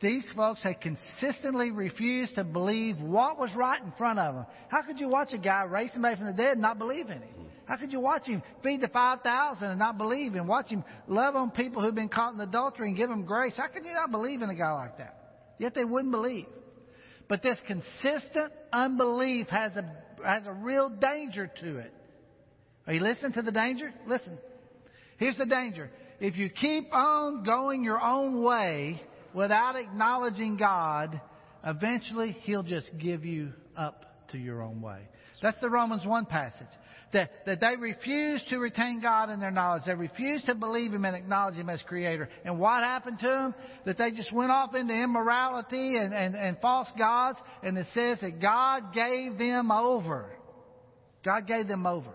these 0.02 0.24
folks 0.36 0.64
had 0.64 0.82
consistently 0.82 1.70
refused 1.70 2.36
to 2.36 2.44
believe 2.44 2.98
what 3.00 3.38
was 3.38 3.54
right 3.56 3.80
in 3.80 3.92
front 4.00 4.18
of 4.18 4.34
them. 4.34 4.46
How 4.70 4.82
could 4.82 5.00
you 5.00 5.10
watch 5.10 5.30
a 5.34 5.38
guy 5.38 5.64
raise 5.64 5.92
somebody 5.94 6.16
from 6.16 6.26
the 6.26 6.34
dead 6.34 6.54
and 6.54 6.62
not 6.62 6.80
believe 6.80 7.06
in 7.08 7.22
him? 7.22 7.49
How 7.70 7.78
could 7.78 7.92
you 7.92 8.00
watch 8.00 8.26
him 8.26 8.42
feed 8.64 8.82
the 8.82 8.88
5,000 8.88 9.64
and 9.64 9.78
not 9.78 10.00
believe 10.00 10.34
and 10.34 10.48
watch 10.48 10.70
him 10.70 10.84
love 11.08 11.36
on 11.36 11.52
people 11.52 11.84
who've 11.84 11.94
been 11.94 12.10
caught 12.10 12.34
in 12.34 12.40
adultery 12.40 12.88
and 12.88 12.98
give 12.98 13.10
them 13.10 13.26
grace? 13.26 13.54
How 13.56 13.68
could 13.68 13.86
you 13.86 13.94
not 13.94 14.10
believe 14.10 14.42
in 14.42 14.50
a 14.50 14.56
guy 14.56 14.72
like 14.72 14.98
that? 14.98 15.54
Yet 15.60 15.76
they 15.76 15.86
wouldn't 15.86 16.12
believe. 16.12 16.48
But 17.28 17.44
this 17.44 17.60
consistent 17.68 18.52
unbelief 18.74 19.50
has 19.50 19.74
a, 19.76 19.84
has 20.26 20.48
a 20.48 20.52
real 20.52 20.90
danger 20.90 21.52
to 21.62 21.78
it. 21.78 21.94
Are 22.88 22.94
you 22.94 23.02
listening 23.02 23.34
to 23.34 23.44
the 23.44 23.52
danger? 23.52 23.94
Listen. 24.08 24.40
Here's 25.18 25.38
the 25.38 25.46
danger. 25.46 25.92
If 26.20 26.38
you 26.38 26.50
keep 26.50 26.86
on 26.92 27.44
going 27.44 27.84
your 27.84 28.02
own 28.02 28.42
way, 28.42 29.00
without 29.36 29.76
acknowledging 29.76 30.58
God, 30.58 31.22
eventually 31.64 32.32
He'll 32.42 32.64
just 32.64 32.90
give 32.98 33.26
you 33.26 33.54
up 33.78 34.28
to 34.32 34.40
your 34.40 34.64
own 34.64 34.82
way. 34.82 35.02
That's 35.44 35.60
the 35.62 35.70
Romans 35.70 36.04
1 36.04 36.26
passage. 36.26 36.68
That, 37.12 37.32
that 37.48 37.60
they 37.60 37.76
refused 37.80 38.50
to 38.50 38.60
retain 38.60 39.02
God 39.02 39.32
in 39.32 39.40
their 39.40 39.50
knowledge. 39.50 39.84
They 39.88 39.96
refused 39.96 40.46
to 40.46 40.54
believe 40.54 40.94
Him 40.94 41.06
and 41.06 41.16
acknowledge 41.16 41.56
Him 41.56 41.68
as 41.68 41.82
Creator. 41.82 42.30
And 42.46 42.60
what 42.60 42.84
happened 42.84 43.18
to 43.20 43.28
them? 43.28 43.56
That 43.86 43.98
they 43.98 44.12
just 44.12 44.32
went 44.32 44.52
off 44.52 44.76
into 44.76 44.94
immorality 44.94 45.96
and, 45.96 46.14
and, 46.14 46.36
and 46.36 46.60
false 46.60 46.88
gods. 47.00 47.40
And 47.64 47.78
it 47.80 47.88
says 47.96 48.20
that 48.22 48.40
God 48.40 48.94
gave 48.94 49.40
them 49.40 49.72
over. 49.72 50.28
God 51.26 51.48
gave 51.48 51.68
them 51.68 51.88
over. 51.88 52.14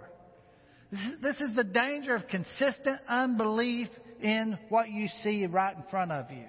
This 0.93 1.01
is, 1.01 1.21
this 1.23 1.49
is 1.49 1.57
the 1.57 1.65
danger 1.65 2.15
of 2.15 2.29
consistent 2.29 3.01
unbelief 3.09 3.89
in 4.21 4.57
what 4.69 4.91
you 4.91 5.09
see 5.25 5.45
right 5.47 5.77
in 5.77 5.83
front 5.91 6.13
of 6.13 6.31
you. 6.31 6.45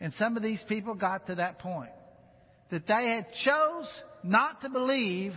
And 0.00 0.12
some 0.18 0.36
of 0.36 0.42
these 0.42 0.60
people 0.68 0.94
got 0.94 1.26
to 1.28 1.36
that 1.36 1.58
point 1.58 1.90
that 2.70 2.86
they 2.86 3.08
had 3.08 3.26
chose 3.44 3.86
not 4.22 4.60
to 4.60 4.68
believe 4.68 5.32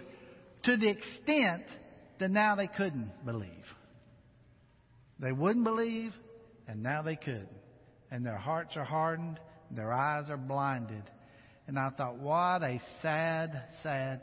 to 0.64 0.78
the 0.78 0.90
extent 0.90 1.64
that 2.20 2.32
now 2.32 2.56
they 2.56 2.68
couldn't 2.68 3.12
believe. 3.26 3.50
They 5.20 5.32
wouldn't 5.32 5.66
believe, 5.66 6.14
and 6.68 6.84
now 6.84 7.02
they 7.02 7.16
could. 7.16 7.48
And 8.12 8.26
their 8.26 8.38
hearts 8.38 8.76
are 8.76 8.84
hardened, 8.84 9.40
their 9.72 9.94
eyes 9.94 10.30
are 10.30 10.38
blinded. 10.38 11.04
And 11.68 11.78
I 11.78 11.90
thought, 11.92 12.18
what 12.18 12.64
a 12.64 12.82
sad, 13.02 13.64
sad 13.84 14.22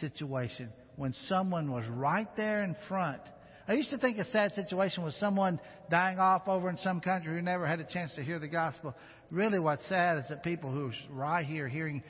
situation 0.00 0.70
when 0.96 1.14
someone 1.28 1.72
was 1.72 1.84
right 1.88 2.28
there 2.36 2.62
in 2.62 2.76
front. 2.88 3.20
I 3.66 3.72
used 3.72 3.90
to 3.90 3.98
think 3.98 4.18
a 4.18 4.30
sad 4.30 4.52
situation 4.52 5.02
was 5.02 5.16
someone 5.16 5.58
dying 5.90 6.18
off 6.18 6.46
over 6.46 6.68
in 6.68 6.76
some 6.84 7.00
country 7.00 7.34
who 7.34 7.42
never 7.42 7.66
had 7.66 7.80
a 7.80 7.84
chance 7.84 8.12
to 8.14 8.22
hear 8.22 8.38
the 8.38 8.48
gospel 8.48 8.94
really 9.30 9.58
what's 9.58 9.86
sad 9.88 10.18
is 10.18 10.24
that 10.28 10.42
people 10.42 10.70
who's 10.70 10.94
right 11.10 11.44
here 11.44 11.68
hearing, 11.68 12.02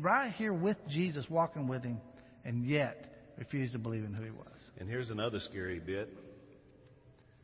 right 0.00 0.32
here 0.32 0.52
with 0.52 0.76
Jesus, 0.88 1.26
walking 1.28 1.68
with 1.68 1.82
him, 1.82 2.00
and 2.46 2.64
yet 2.64 3.12
refuse 3.36 3.72
to 3.72 3.78
believe 3.78 4.04
in 4.04 4.14
who 4.14 4.22
he 4.22 4.30
was. 4.30 4.46
And 4.78 4.88
here's 4.88 5.10
another 5.10 5.40
scary 5.40 5.80
bit, 5.80 6.08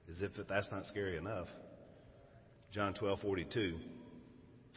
as 0.08 0.22
if 0.22 0.30
that's 0.48 0.70
not 0.70 0.86
scary 0.86 1.16
enough. 1.16 1.48
John 2.72 2.94
12:42. 2.94 3.78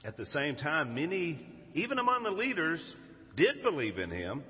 At 0.04 0.18
the 0.18 0.26
same 0.26 0.56
time, 0.56 0.96
many, 0.96 1.48
even 1.74 2.00
among 2.00 2.24
the 2.24 2.32
leaders, 2.32 2.82
did 3.38 3.62
believe 3.64 4.00
in 4.00 4.10
him, 4.10 4.44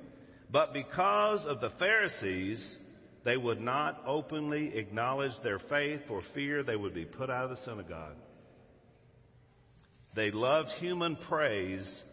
but 0.49 0.73
because 0.73 1.45
of 1.45 1.59
the 1.59 1.69
Pharisees, 1.71 2.77
they 3.23 3.37
would 3.37 3.59
not 3.59 4.01
openly 4.05 4.77
acknowledge 4.77 5.31
their 5.43 5.59
faith 5.59 6.01
for 6.07 6.21
fear 6.33 6.63
they 6.63 6.75
would 6.75 6.93
be 6.93 7.05
put 7.05 7.29
out 7.29 7.45
of 7.45 7.49
the 7.51 7.63
synagogue. 7.65 8.15
They 10.15 10.31
loved 10.31 10.69
human 10.79 11.17
praise 11.17 12.03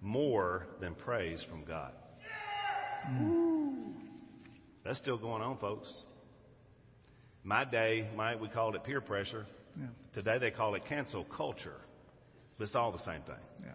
more 0.00 0.66
than 0.80 0.94
praise 0.94 1.44
from 1.50 1.64
God. 1.64 1.92
Mm. 3.08 3.92
That's 4.84 4.98
still 4.98 5.18
going 5.18 5.42
on, 5.42 5.58
folks. 5.58 5.88
My 7.44 7.64
day, 7.64 8.08
my, 8.16 8.36
we 8.36 8.48
called 8.48 8.74
it 8.74 8.84
peer 8.84 9.00
pressure. 9.00 9.46
Yeah. 9.78 9.86
Today 10.14 10.38
they 10.38 10.50
call 10.50 10.74
it 10.74 10.82
cancel 10.88 11.24
culture. 11.24 11.80
But 12.58 12.64
it's 12.64 12.74
all 12.74 12.92
the 12.92 12.98
same 12.98 13.22
thing. 13.22 13.34
Yeah. 13.60 13.72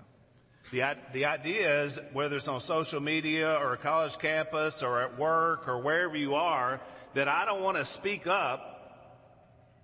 The, 0.72 0.94
the 1.14 1.26
idea 1.26 1.86
is, 1.86 1.98
whether 2.14 2.36
it's 2.38 2.48
on 2.48 2.62
social 2.62 3.00
media 3.00 3.48
or 3.48 3.74
a 3.74 3.78
college 3.78 4.14
campus 4.22 4.76
or 4.82 5.02
at 5.02 5.18
work 5.18 5.68
or 5.68 5.82
wherever 5.82 6.16
you 6.16 6.36
are, 6.36 6.82
that 7.16 7.28
I 7.28 7.46
don't 7.46 7.64
want 7.64 7.78
to 7.78 7.86
speak 7.98 8.28
up 8.28 8.62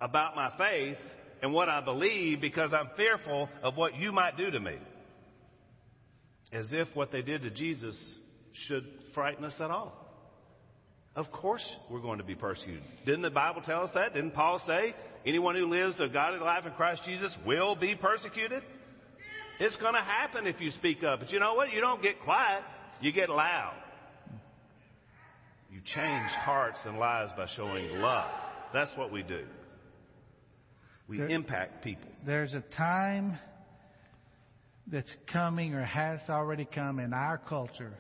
about 0.02 0.36
my 0.36 0.52
faith 0.58 0.98
and 1.42 1.54
what 1.54 1.70
I 1.70 1.82
believe 1.82 2.42
because 2.42 2.72
I'm 2.74 2.90
fearful 2.98 3.50
of 3.62 3.76
what 3.76 3.96
you 3.96 4.12
might 4.12 4.38
do 4.38 4.52
to 4.52 4.60
me. 4.60 4.78
As 6.52 6.68
if 6.72 6.88
what 6.94 7.12
they 7.12 7.22
did 7.22 7.42
to 7.44 7.50
Jesus 7.50 7.98
should 8.68 8.86
frighten 9.14 9.46
us 9.46 9.56
at 9.60 9.72
all. 9.72 9.94
Of 11.16 11.32
course 11.32 11.64
we're 11.90 12.02
going 12.02 12.18
to 12.18 12.24
be 12.24 12.36
persecuted. 12.36 12.84
Didn't 13.06 13.22
the 13.22 13.30
Bible 13.30 13.62
tell 13.62 13.84
us 13.84 13.92
that? 13.94 14.14
Didn't 14.14 14.32
Paul 14.32 14.62
say 14.66 14.96
anyone 15.26 15.56
who 15.56 15.68
lives 15.68 15.96
a 16.00 16.08
godly 16.08 16.40
life 16.40 16.66
in 16.66 16.72
Christ 16.74 17.04
Jesus 17.06 17.32
will 17.46 17.76
be 17.76 17.96
persecuted? 17.96 18.64
It's 19.60 19.76
going 19.78 19.94
to 19.94 20.02
happen 20.02 20.48
if 20.48 20.60
you 20.60 20.72
speak 20.72 21.04
up. 21.04 21.20
But 21.20 21.32
you 21.32 21.40
know 21.40 21.54
what? 21.54 21.72
You 21.72 21.82
don't 21.82 22.02
get 22.02 22.20
quiet, 22.24 22.64
you 23.02 23.12
get 23.14 23.30
loud. 23.30 23.76
You 25.72 25.82
change 25.86 26.30
hearts 26.32 26.80
and 26.86 26.98
lives 26.98 27.32
by 27.38 27.48
showing 27.56 28.00
love. 28.00 28.32
That's 28.74 28.92
what 28.98 29.12
we 29.12 29.24
do. 29.24 29.46
We 31.08 31.18
There- 31.18 31.30
impact 31.30 31.84
people. 31.84 32.10
There's 32.26 32.54
a 32.54 32.62
time 32.62 33.38
that's 34.88 35.14
coming 35.32 35.76
or 35.76 35.84
has 35.84 36.22
already 36.30 36.66
come 36.66 37.00
in 37.00 37.14
our 37.14 37.38
culture 37.38 37.94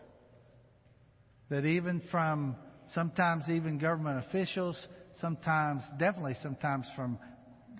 that 1.49 1.65
even 1.65 2.01
from 2.11 2.55
sometimes 2.93 3.43
even 3.49 3.77
government 3.77 4.25
officials, 4.27 4.77
sometimes, 5.19 5.83
definitely 5.99 6.35
sometimes 6.41 6.85
from 6.95 7.17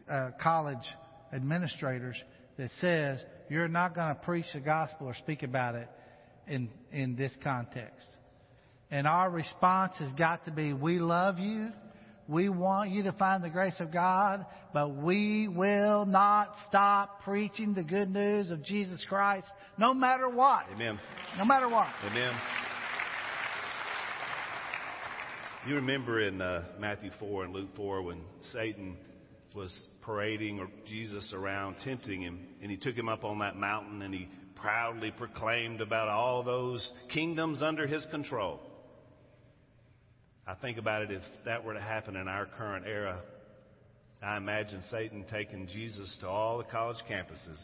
uh, 0.10 0.32
college 0.42 0.86
administrators, 1.34 2.16
that 2.58 2.70
says 2.82 3.24
you're 3.50 3.68
not 3.68 3.96
going 3.96 4.14
to 4.14 4.22
preach 4.22 4.46
the 4.54 4.60
gospel 4.60 5.08
or 5.08 5.16
speak 5.16 5.44
about 5.44 5.76
it 5.76 5.88
in, 6.48 6.70
in 6.92 7.16
this 7.16 7.32
context. 7.44 8.08
And 8.92 9.08
our 9.08 9.30
response 9.30 9.94
has 9.98 10.12
got 10.14 10.46
to 10.46 10.52
be, 10.52 10.74
we 10.74 11.00
love 11.00 11.40
you. 11.40 11.70
We 12.28 12.48
want 12.48 12.92
you 12.92 13.04
to 13.04 13.12
find 13.14 13.44
the 13.44 13.50
grace 13.50 13.76
of 13.80 13.92
God, 13.92 14.46
but 14.74 14.96
we 14.96 15.48
will 15.50 16.06
not 16.06 16.56
stop 16.70 17.22
preaching 17.24 17.74
the 17.74 17.84
good 17.84 18.10
news 18.10 18.50
of 18.50 18.64
Jesus 18.64 19.04
Christ, 19.10 19.48
no 19.78 19.94
matter 19.94 20.30
what. 20.30 20.66
Amen. 20.74 21.00
No 21.38 21.44
matter 21.44 21.68
what. 21.68 21.88
Amen. 22.06 22.34
You 25.66 25.76
remember 25.76 26.20
in 26.20 26.42
uh, 26.42 26.66
Matthew 26.78 27.10
4 27.22 27.46
and 27.46 27.54
Luke 27.54 27.70
4 27.78 28.02
when 28.02 28.20
Satan 28.52 28.98
was 29.56 29.72
parading 30.02 30.68
Jesus 30.86 31.32
around, 31.34 31.78
tempting 31.82 32.22
him, 32.22 32.38
and 32.62 32.70
he 32.70 32.76
took 32.76 32.96
him 32.96 33.08
up 33.08 33.24
on 33.24 33.40
that 33.40 33.56
mountain 33.56 34.02
and 34.02 34.14
he 34.14 34.28
proudly 34.58 35.12
proclaimed 35.12 35.80
about 35.80 36.10
all 36.10 36.44
those 36.44 36.92
kingdoms 37.14 37.62
under 37.62 37.88
his 37.88 38.06
control. 38.12 38.60
I 40.46 40.56
think 40.56 40.78
about 40.78 41.04
it 41.04 41.12
if 41.12 41.22
that 41.46 41.64
were 41.64 41.76
to 41.76 41.82
happen 41.82 42.18
in 42.18 42.28
our 42.28 42.46
current 42.46 42.86
era, 42.86 43.22
I 44.22 44.36
imagine 44.36 44.84
Satan 44.92 45.24
taking 45.32 45.68
Jesus 45.68 46.18
to 46.20 46.28
all 46.28 46.58
the 46.58 46.66
college 46.66 46.98
campuses, 47.10 47.60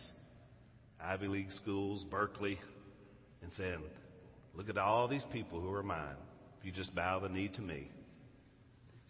Ivy 1.04 1.28
League 1.28 1.52
schools, 1.52 2.06
Berkeley, 2.10 2.60
and 3.42 3.52
saying, 3.58 3.84
Look 4.56 4.70
at 4.70 4.78
all 4.78 5.10
these 5.10 5.26
people 5.34 5.60
who 5.60 5.74
are 5.74 5.84
mine. 5.84 6.16
If 6.60 6.66
you 6.66 6.72
just 6.72 6.94
bow 6.94 7.20
the 7.20 7.30
knee 7.30 7.50
to 7.56 7.62
me. 7.62 7.90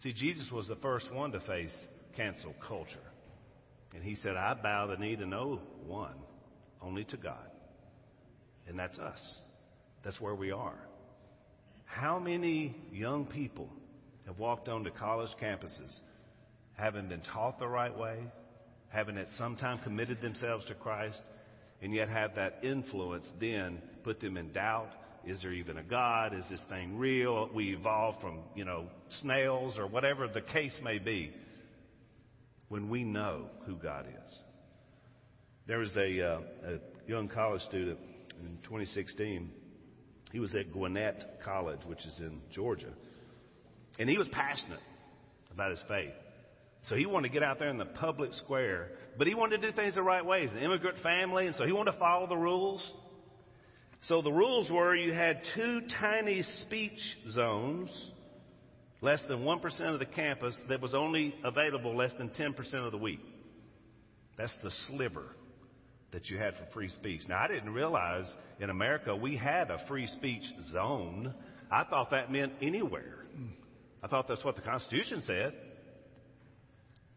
See, 0.04 0.14
Jesus 0.14 0.50
was 0.52 0.68
the 0.68 0.76
first 0.78 1.12
one 1.14 1.32
to 1.32 1.40
face 1.42 1.76
cancel 2.16 2.54
culture. 2.68 2.98
And 3.94 4.04
he 4.04 4.16
said, 4.16 4.36
I 4.36 4.54
bow 4.54 4.88
the 4.88 4.98
knee 4.98 5.16
to 5.16 5.26
no 5.26 5.60
one, 5.86 6.16
only 6.82 7.04
to 7.06 7.18
God. 7.18 7.50
And 8.68 8.78
that's 8.78 9.00
us. 9.00 9.20
That's 10.04 10.22
where 10.22 10.36
we 10.36 10.52
are. 10.52 10.78
How 11.86 12.20
many 12.20 12.76
young 12.92 13.26
people 13.26 13.68
have 14.28 14.38
walked 14.38 14.70
onto 14.70 14.92
college 14.92 15.32
campuses, 15.42 15.94
having 16.74 17.10
been 17.10 17.22
taught 17.34 17.58
the 17.58 17.68
right 17.68 17.98
way, 17.98 18.20
having 18.90 19.18
at 19.18 19.28
some 19.38 19.56
time 19.56 19.80
committed 19.80 20.22
themselves 20.22 20.66
to 20.66 20.76
Christ, 20.76 21.22
and 21.82 21.94
yet 21.94 22.10
have 22.10 22.36
that 22.36 22.60
influence 22.64 23.26
then 23.40 23.82
put 24.04 24.20
them 24.20 24.38
in 24.38 24.52
doubt? 24.52 24.92
Is 25.26 25.42
there 25.42 25.52
even 25.52 25.78
a 25.78 25.84
God? 25.84 26.34
Is 26.34 26.46
this 26.50 26.62
thing 26.70 26.98
real? 26.98 27.50
We 27.54 27.76
evolved 27.76 28.22
from, 28.22 28.40
you 28.56 28.66
know, 28.66 28.86
snails 29.22 29.78
or 29.78 29.88
whatever 29.88 30.28
the 30.28 30.42
case 30.42 30.74
may 30.84 30.98
be 30.98 31.32
when 32.70 32.90
we 32.90 33.04
know 33.04 33.48
who 33.66 33.76
God 33.76 34.06
is. 34.08 34.36
There 35.68 35.80
was 35.80 35.92
a, 35.98 36.22
uh, 36.22 36.40
a 36.66 37.10
young 37.10 37.28
college 37.28 37.62
student 37.64 38.00
in 38.40 38.58
2016. 38.64 39.52
He 40.32 40.40
was 40.40 40.56
at 40.56 40.72
Gwinnett 40.72 41.42
College, 41.44 41.82
which 41.86 42.06
is 42.06 42.16
in 42.20 42.42
Georgia. 42.52 42.94
And 43.98 44.10
he 44.10 44.18
was 44.18 44.28
passionate 44.30 44.80
about 45.52 45.72
his 45.72 45.82
faith. 45.88 46.14
So 46.84 46.96
he 46.96 47.06
wanted 47.06 47.28
to 47.28 47.34
get 47.34 47.44
out 47.44 47.60
there 47.60 47.70
in 47.70 47.78
the 47.78 47.86
public 47.86 48.34
square, 48.34 48.92
but 49.18 49.28
he 49.28 49.36
wanted 49.36 49.62
to 49.62 49.70
do 49.70 49.76
things 49.76 49.96
the 49.96 50.02
right 50.02 50.26
way. 50.26 50.44
He's 50.44 50.52
an 50.52 50.60
immigrant 50.60 51.00
family, 51.00 51.48
and 51.48 51.56
so 51.56 51.66
he 51.66 51.72
wanted 51.72 51.92
to 51.92 52.00
follow 52.00 52.26
the 52.26 52.38
rules. 52.38 52.82
So 54.02 54.22
the 54.22 54.32
rules 54.32 54.70
were 54.72 54.96
you 54.96 55.14
had 55.14 55.42
two 55.56 55.82
tiny 56.00 56.44
speech 56.62 57.00
zones, 57.32 57.90
less 59.02 59.22
than 59.28 59.40
1% 59.40 59.94
of 59.94 60.00
the 60.00 60.06
campus, 60.06 60.56
that 60.70 60.82
was 60.82 60.94
only 60.94 61.36
available 61.44 61.96
less 61.96 62.14
than 62.18 62.30
10% 62.30 62.74
of 62.86 62.92
the 62.92 62.98
week. 62.98 63.20
That's 64.38 64.54
the 64.64 64.72
sliver 64.88 65.36
that 66.12 66.30
you 66.30 66.38
had 66.38 66.56
for 66.56 66.66
free 66.74 66.90
speech. 66.90 67.22
Now, 67.28 67.40
I 67.44 67.48
didn't 67.48 67.74
realize 67.74 68.26
in 68.60 68.70
America 68.70 69.16
we 69.16 69.36
had 69.36 69.70
a 69.70 69.86
free 69.88 70.08
speech 70.08 70.44
zone. 70.72 71.34
I 71.70 71.84
thought 71.84 72.12
that 72.12 72.32
meant 72.32 72.54
anywhere. 72.62 73.26
I 74.02 74.08
thought 74.08 74.28
that's 74.28 74.44
what 74.44 74.56
the 74.56 74.62
Constitution 74.62 75.22
said. 75.26 75.54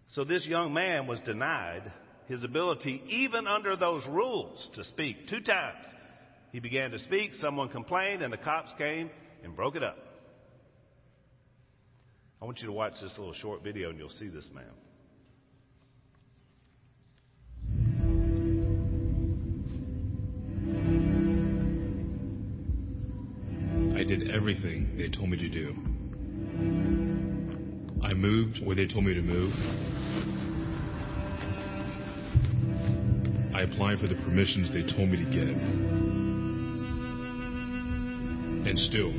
So 0.08 0.24
this 0.24 0.44
young 0.44 0.74
man 0.74 1.06
was 1.06 1.20
denied 1.20 1.90
his 2.26 2.44
ability, 2.44 3.02
even 3.08 3.46
under 3.46 3.76
those 3.76 4.04
rules, 4.06 4.68
to 4.74 4.84
speak 4.84 5.28
two 5.28 5.40
times. 5.40 5.86
He 6.52 6.60
began 6.60 6.90
to 6.90 6.98
speak, 6.98 7.34
someone 7.34 7.70
complained, 7.70 8.22
and 8.22 8.30
the 8.30 8.36
cops 8.36 8.72
came 8.76 9.10
and 9.42 9.56
broke 9.56 9.74
it 9.74 9.82
up. 9.82 9.96
I 12.42 12.44
want 12.44 12.60
you 12.60 12.66
to 12.66 12.72
watch 12.72 12.94
this 13.00 13.16
little 13.16 13.32
short 13.32 13.62
video 13.62 13.88
and 13.88 13.98
you'll 13.98 14.10
see 14.10 14.28
this 14.28 14.50
man. 14.52 14.64
I 23.96 24.04
did 24.04 24.30
everything 24.30 24.96
they 24.98 25.08
told 25.08 25.30
me 25.30 25.38
to 25.38 25.48
do. 25.48 25.74
I 28.04 28.12
moved 28.12 28.60
where 28.62 28.76
they 28.76 28.86
told 28.86 29.04
me 29.04 29.14
to 29.14 29.22
move. 29.22 29.52
I 33.54 33.62
applied 33.62 34.00
for 34.00 34.08
the 34.08 34.16
permissions 34.16 34.72
they 34.72 34.82
told 34.82 35.08
me 35.08 35.16
to 35.16 35.30
get. 35.30 36.21
And 38.72 38.80
still, 38.80 39.12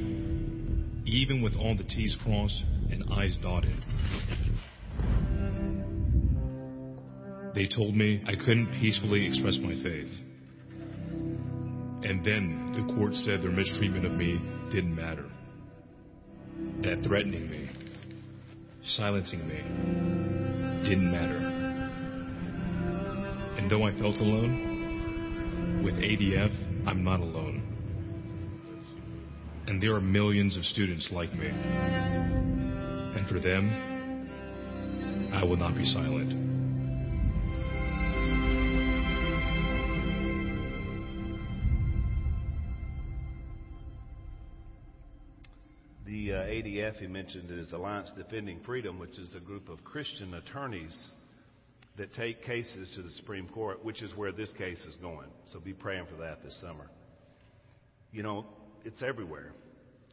even 1.05 1.43
with 1.43 1.53
all 1.55 1.77
the 1.77 1.83
T's 1.83 2.17
crossed 2.23 2.63
and 2.89 3.03
I's 3.13 3.35
dotted, 3.35 3.77
they 7.53 7.67
told 7.67 7.95
me 7.95 8.23
I 8.25 8.33
couldn't 8.33 8.71
peacefully 8.81 9.27
express 9.27 9.59
my 9.61 9.75
faith. 9.75 10.09
And 12.01 12.25
then 12.25 12.71
the 12.73 12.95
court 12.95 13.13
said 13.13 13.43
their 13.43 13.51
mistreatment 13.51 14.07
of 14.07 14.13
me 14.13 14.41
didn't 14.71 14.95
matter. 14.95 15.29
That 16.81 17.03
threatening 17.07 17.47
me, 17.47 17.69
silencing 18.83 19.47
me, 19.47 19.57
didn't 20.89 21.11
matter. 21.11 21.37
And 23.59 23.69
though 23.69 23.83
I 23.83 23.91
felt 23.99 24.15
alone, 24.15 25.83
with 25.85 25.93
ADF, 25.93 26.87
I'm 26.87 27.03
not 27.03 27.19
alone. 27.19 27.42
And 29.73 29.81
there 29.81 29.95
are 29.95 30.01
millions 30.01 30.55
of 30.55 30.63
students 30.65 31.09
like 31.11 31.33
me. 31.33 31.47
And 31.47 33.27
for 33.27 33.39
them, 33.39 33.71
I 35.33 35.43
will 35.43 35.57
not 35.57 35.73
be 35.73 35.83
silent. 35.83 36.29
The 46.05 46.33
uh, 46.33 46.35
ADF 46.43 46.97
he 46.97 47.07
mentioned 47.07 47.49
is 47.49 47.71
Alliance 47.71 48.11
Defending 48.15 48.59
Freedom, 48.63 48.99
which 48.99 49.17
is 49.17 49.33
a 49.33 49.39
group 49.39 49.69
of 49.69 49.83
Christian 49.83 50.35
attorneys 50.35 50.95
that 51.97 52.13
take 52.13 52.43
cases 52.43 52.91
to 52.93 53.01
the 53.01 53.09
Supreme 53.09 53.47
Court, 53.47 53.83
which 53.83 54.03
is 54.03 54.15
where 54.15 54.31
this 54.31 54.53
case 54.53 54.85
is 54.85 54.93
going. 54.97 55.29
So 55.47 55.59
be 55.59 55.73
praying 55.73 56.05
for 56.11 56.17
that 56.17 56.43
this 56.43 56.55
summer. 56.61 56.91
You 58.11 58.21
know, 58.21 58.45
it's 58.83 59.01
everywhere. 59.01 59.53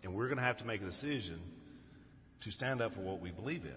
And 0.02 0.14
we're 0.14 0.26
going 0.26 0.38
to 0.38 0.44
have 0.44 0.58
to 0.58 0.64
make 0.64 0.80
a 0.80 0.86
decision 0.86 1.40
to 2.44 2.50
stand 2.52 2.80
up 2.80 2.94
for 2.94 3.00
what 3.00 3.20
we 3.20 3.30
believe 3.30 3.64
in. 3.64 3.72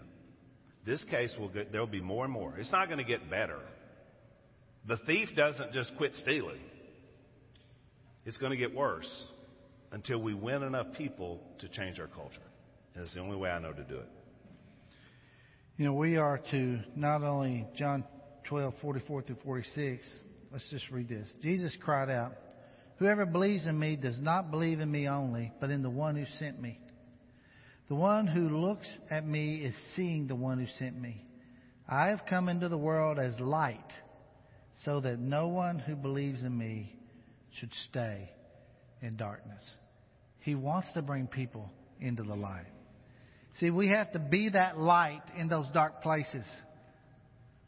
This 0.86 1.04
case 1.06 1.34
will 1.38 1.50
get, 1.50 1.72
there'll 1.72 1.88
be 1.88 2.02
more 2.02 2.26
and 2.26 2.34
more. 2.34 2.58
It's 2.58 2.72
not 2.72 2.88
going 2.88 3.00
to 3.00 3.04
get 3.04 3.30
better. 3.30 3.60
The 4.88 4.98
thief 5.06 5.30
doesn't 5.36 5.74
just 5.74 5.96
quit 5.98 6.14
stealing. 6.16 6.60
It's 8.26 8.38
going 8.38 8.52
to 8.52 8.58
get 8.58 8.74
worse 8.74 9.10
until 9.92 10.20
we 10.20 10.34
win 10.34 10.64
enough 10.64 10.88
people 10.98 11.40
to 11.60 11.70
change 11.70 12.00
our 12.00 12.08
culture. 12.08 12.40
And 12.96 13.04
it's 13.04 13.14
the 13.14 13.22
only 13.22 13.38
way 13.38 13.50
I 13.50 13.60
know 13.60 13.74
to 13.74 13.84
do 13.84 13.96
it. 13.96 14.10
You 15.78 15.86
know, 15.86 15.94
we 15.94 16.18
are 16.18 16.40
to 16.52 16.80
not 16.96 17.24
only 17.24 17.66
John 17.76 18.04
12, 18.48 18.74
44 18.82 19.22
through 19.24 19.38
46. 19.44 20.08
Let's 20.52 20.70
just 20.70 20.90
read 20.92 21.10
this. 21.10 21.32
Jesus 21.42 21.76
cried 21.82 22.10
out, 22.10 22.34
Whoever 23.04 23.26
believes 23.26 23.66
in 23.66 23.78
me 23.78 23.98
does 23.98 24.18
not 24.18 24.50
believe 24.50 24.80
in 24.80 24.90
me 24.90 25.10
only, 25.10 25.52
but 25.60 25.70
in 25.70 25.84
the 25.84 25.90
one 25.90 26.16
who 26.16 26.24
sent 26.40 26.62
me. 26.62 26.80
The 27.90 27.96
one 27.96 28.28
who 28.28 28.48
looks 28.48 28.88
at 29.12 29.28
me 29.28 29.56
is 29.56 29.76
seeing 29.94 30.28
the 30.28 30.38
one 30.38 30.58
who 30.58 30.68
sent 30.80 30.98
me. 30.98 31.26
I 31.86 32.08
have 32.08 32.22
come 32.30 32.48
into 32.48 32.70
the 32.70 32.78
world 32.78 33.20
as 33.20 33.38
light, 33.42 33.92
so 34.86 35.02
that 35.02 35.20
no 35.20 35.50
one 35.50 35.80
who 35.80 35.98
believes 35.98 36.44
in 36.44 36.58
me 36.58 36.96
should 37.60 37.74
stay 37.90 38.30
in 39.02 39.18
darkness. 39.18 39.70
He 40.40 40.56
wants 40.56 40.88
to 40.94 41.02
bring 41.02 41.28
people 41.28 41.70
into 42.00 42.24
the 42.24 42.36
light. 42.36 42.72
See, 43.60 43.70
we 43.70 43.90
have 43.90 44.14
to 44.14 44.20
be 44.20 44.48
that 44.48 44.80
light 44.80 45.24
in 45.36 45.50
those 45.50 45.68
dark 45.74 46.02
places. 46.04 46.46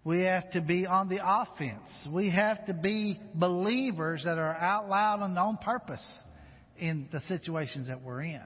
We 0.06 0.22
have 0.22 0.52
to 0.52 0.62
be 0.62 0.86
on 0.86 1.10
the 1.10 1.20
offense. 1.22 1.90
We 2.12 2.30
have 2.30 2.64
to 2.68 2.76
be 2.76 3.20
believers 3.34 4.22
that 4.24 4.38
are 4.38 4.56
out 4.56 4.88
loud 4.88 5.22
and 5.22 5.38
on 5.38 5.58
purpose 5.58 6.04
in 6.78 7.10
the 7.12 7.22
situations 7.28 7.88
that 7.88 8.04
we're 8.04 8.22
in. 8.22 8.42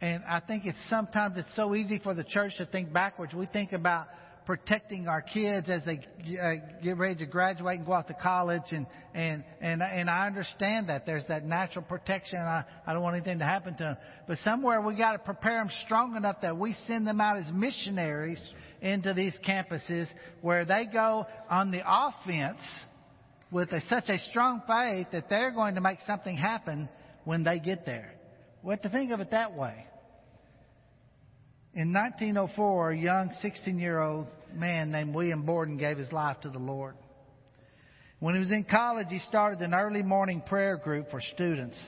And 0.00 0.22
I 0.24 0.38
think 0.38 0.66
it's 0.66 0.78
sometimes 0.88 1.36
it's 1.36 1.48
so 1.56 1.74
easy 1.74 1.98
for 1.98 2.14
the 2.14 2.22
church 2.22 2.52
to 2.58 2.66
think 2.66 2.92
backwards. 2.92 3.34
We 3.34 3.46
think 3.46 3.72
about 3.72 4.06
protecting 4.44 5.08
our 5.08 5.20
kids 5.20 5.68
as 5.68 5.82
they 5.84 5.98
uh, 6.40 6.52
get 6.84 6.96
ready 6.96 7.16
to 7.16 7.26
graduate 7.26 7.78
and 7.78 7.86
go 7.86 7.92
off 7.92 8.06
to 8.06 8.14
college 8.14 8.62
and 8.70 8.86
and 9.12 9.42
and 9.60 9.82
and 9.82 10.08
I 10.08 10.28
understand 10.28 10.88
that 10.88 11.04
there's 11.04 11.24
that 11.26 11.44
natural 11.44 11.84
protection 11.84 12.38
I 12.38 12.62
I 12.86 12.92
don't 12.92 13.02
want 13.02 13.16
anything 13.16 13.40
to 13.40 13.44
happen 13.44 13.76
to 13.78 13.82
them 13.82 13.96
but 14.28 14.38
somewhere 14.44 14.80
we 14.80 14.94
got 14.94 15.12
to 15.12 15.18
prepare 15.18 15.58
them 15.58 15.70
strong 15.84 16.14
enough 16.14 16.42
that 16.42 16.56
we 16.56 16.76
send 16.86 17.08
them 17.08 17.20
out 17.20 17.38
as 17.38 17.52
missionaries 17.52 18.38
into 18.80 19.14
these 19.14 19.34
campuses 19.46 20.06
where 20.40 20.64
they 20.64 20.86
go 20.90 21.26
on 21.48 21.70
the 21.70 21.82
offense 21.86 22.60
with 23.50 23.70
a, 23.72 23.80
such 23.88 24.08
a 24.08 24.18
strong 24.30 24.62
faith 24.66 25.06
that 25.12 25.28
they're 25.28 25.52
going 25.52 25.76
to 25.76 25.80
make 25.80 25.98
something 26.06 26.36
happen 26.36 26.88
when 27.24 27.44
they 27.44 27.58
get 27.58 27.86
there 27.86 28.12
we 28.62 28.70
have 28.70 28.82
to 28.82 28.90
think 28.90 29.12
of 29.12 29.20
it 29.20 29.30
that 29.30 29.54
way 29.54 29.86
in 31.76 31.92
1904, 31.92 32.92
a 32.92 32.96
young 32.96 33.30
16 33.42 33.78
year 33.78 34.00
old 34.00 34.28
man 34.54 34.90
named 34.90 35.14
William 35.14 35.44
Borden 35.44 35.76
gave 35.76 35.98
his 35.98 36.10
life 36.10 36.40
to 36.40 36.48
the 36.48 36.58
Lord. 36.58 36.94
When 38.18 38.32
he 38.32 38.40
was 38.40 38.50
in 38.50 38.64
college, 38.64 39.08
he 39.10 39.18
started 39.18 39.60
an 39.60 39.74
early 39.74 40.02
morning 40.02 40.40
prayer 40.40 40.78
group 40.78 41.10
for 41.10 41.20
students. 41.20 41.78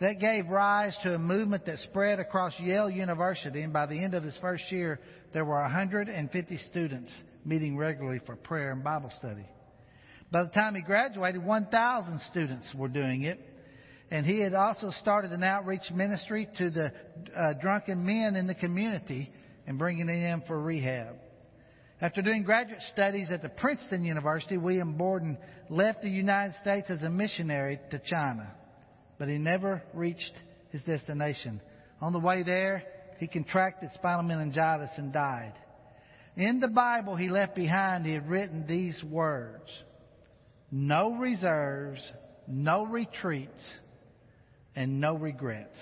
That 0.00 0.18
gave 0.18 0.48
rise 0.48 0.96
to 1.02 1.14
a 1.14 1.18
movement 1.18 1.66
that 1.66 1.78
spread 1.80 2.20
across 2.20 2.58
Yale 2.58 2.88
University, 2.88 3.60
and 3.60 3.72
by 3.72 3.84
the 3.84 4.02
end 4.02 4.14
of 4.14 4.22
his 4.22 4.36
first 4.40 4.64
year, 4.72 4.98
there 5.34 5.44
were 5.44 5.60
150 5.60 6.56
students 6.70 7.12
meeting 7.44 7.76
regularly 7.76 8.20
for 8.24 8.34
prayer 8.34 8.72
and 8.72 8.82
Bible 8.82 9.12
study. 9.18 9.46
By 10.32 10.44
the 10.44 10.50
time 10.50 10.74
he 10.74 10.80
graduated, 10.80 11.44
1,000 11.44 12.20
students 12.30 12.66
were 12.74 12.88
doing 12.88 13.24
it, 13.24 13.40
and 14.10 14.24
he 14.24 14.40
had 14.40 14.54
also 14.54 14.90
started 15.00 15.32
an 15.32 15.42
outreach 15.42 15.90
ministry 15.92 16.48
to 16.56 16.70
the 16.70 16.92
uh, 17.36 17.52
drunken 17.60 18.04
men 18.04 18.36
in 18.36 18.46
the 18.46 18.54
community 18.54 19.30
and 19.66 19.78
bringing 19.78 20.06
them 20.06 20.42
for 20.46 20.60
rehab. 20.60 21.16
After 22.00 22.22
doing 22.22 22.44
graduate 22.44 22.80
studies 22.92 23.28
at 23.30 23.42
the 23.42 23.50
Princeton 23.50 24.04
University, 24.04 24.56
William 24.56 24.94
Borden 24.94 25.36
left 25.68 26.00
the 26.00 26.08
United 26.08 26.54
States 26.62 26.88
as 26.88 27.02
a 27.02 27.10
missionary 27.10 27.78
to 27.90 27.98
China, 27.98 28.50
but 29.20 29.28
he 29.28 29.36
never 29.36 29.82
reached 29.92 30.32
his 30.70 30.82
destination. 30.84 31.60
On 32.00 32.14
the 32.14 32.18
way 32.18 32.42
there, 32.42 32.82
he 33.18 33.26
contracted 33.26 33.90
spinal 33.92 34.22
meningitis 34.22 34.92
and 34.96 35.12
died. 35.12 35.52
In 36.36 36.58
the 36.58 36.68
Bible 36.68 37.16
he 37.16 37.28
left 37.28 37.54
behind, 37.54 38.06
he 38.06 38.14
had 38.14 38.26
written 38.30 38.64
these 38.66 38.98
words 39.04 39.70
No 40.70 41.18
reserves, 41.18 42.00
no 42.48 42.86
retreats, 42.86 43.62
and 44.74 45.02
no 45.02 45.16
regrets. 45.16 45.78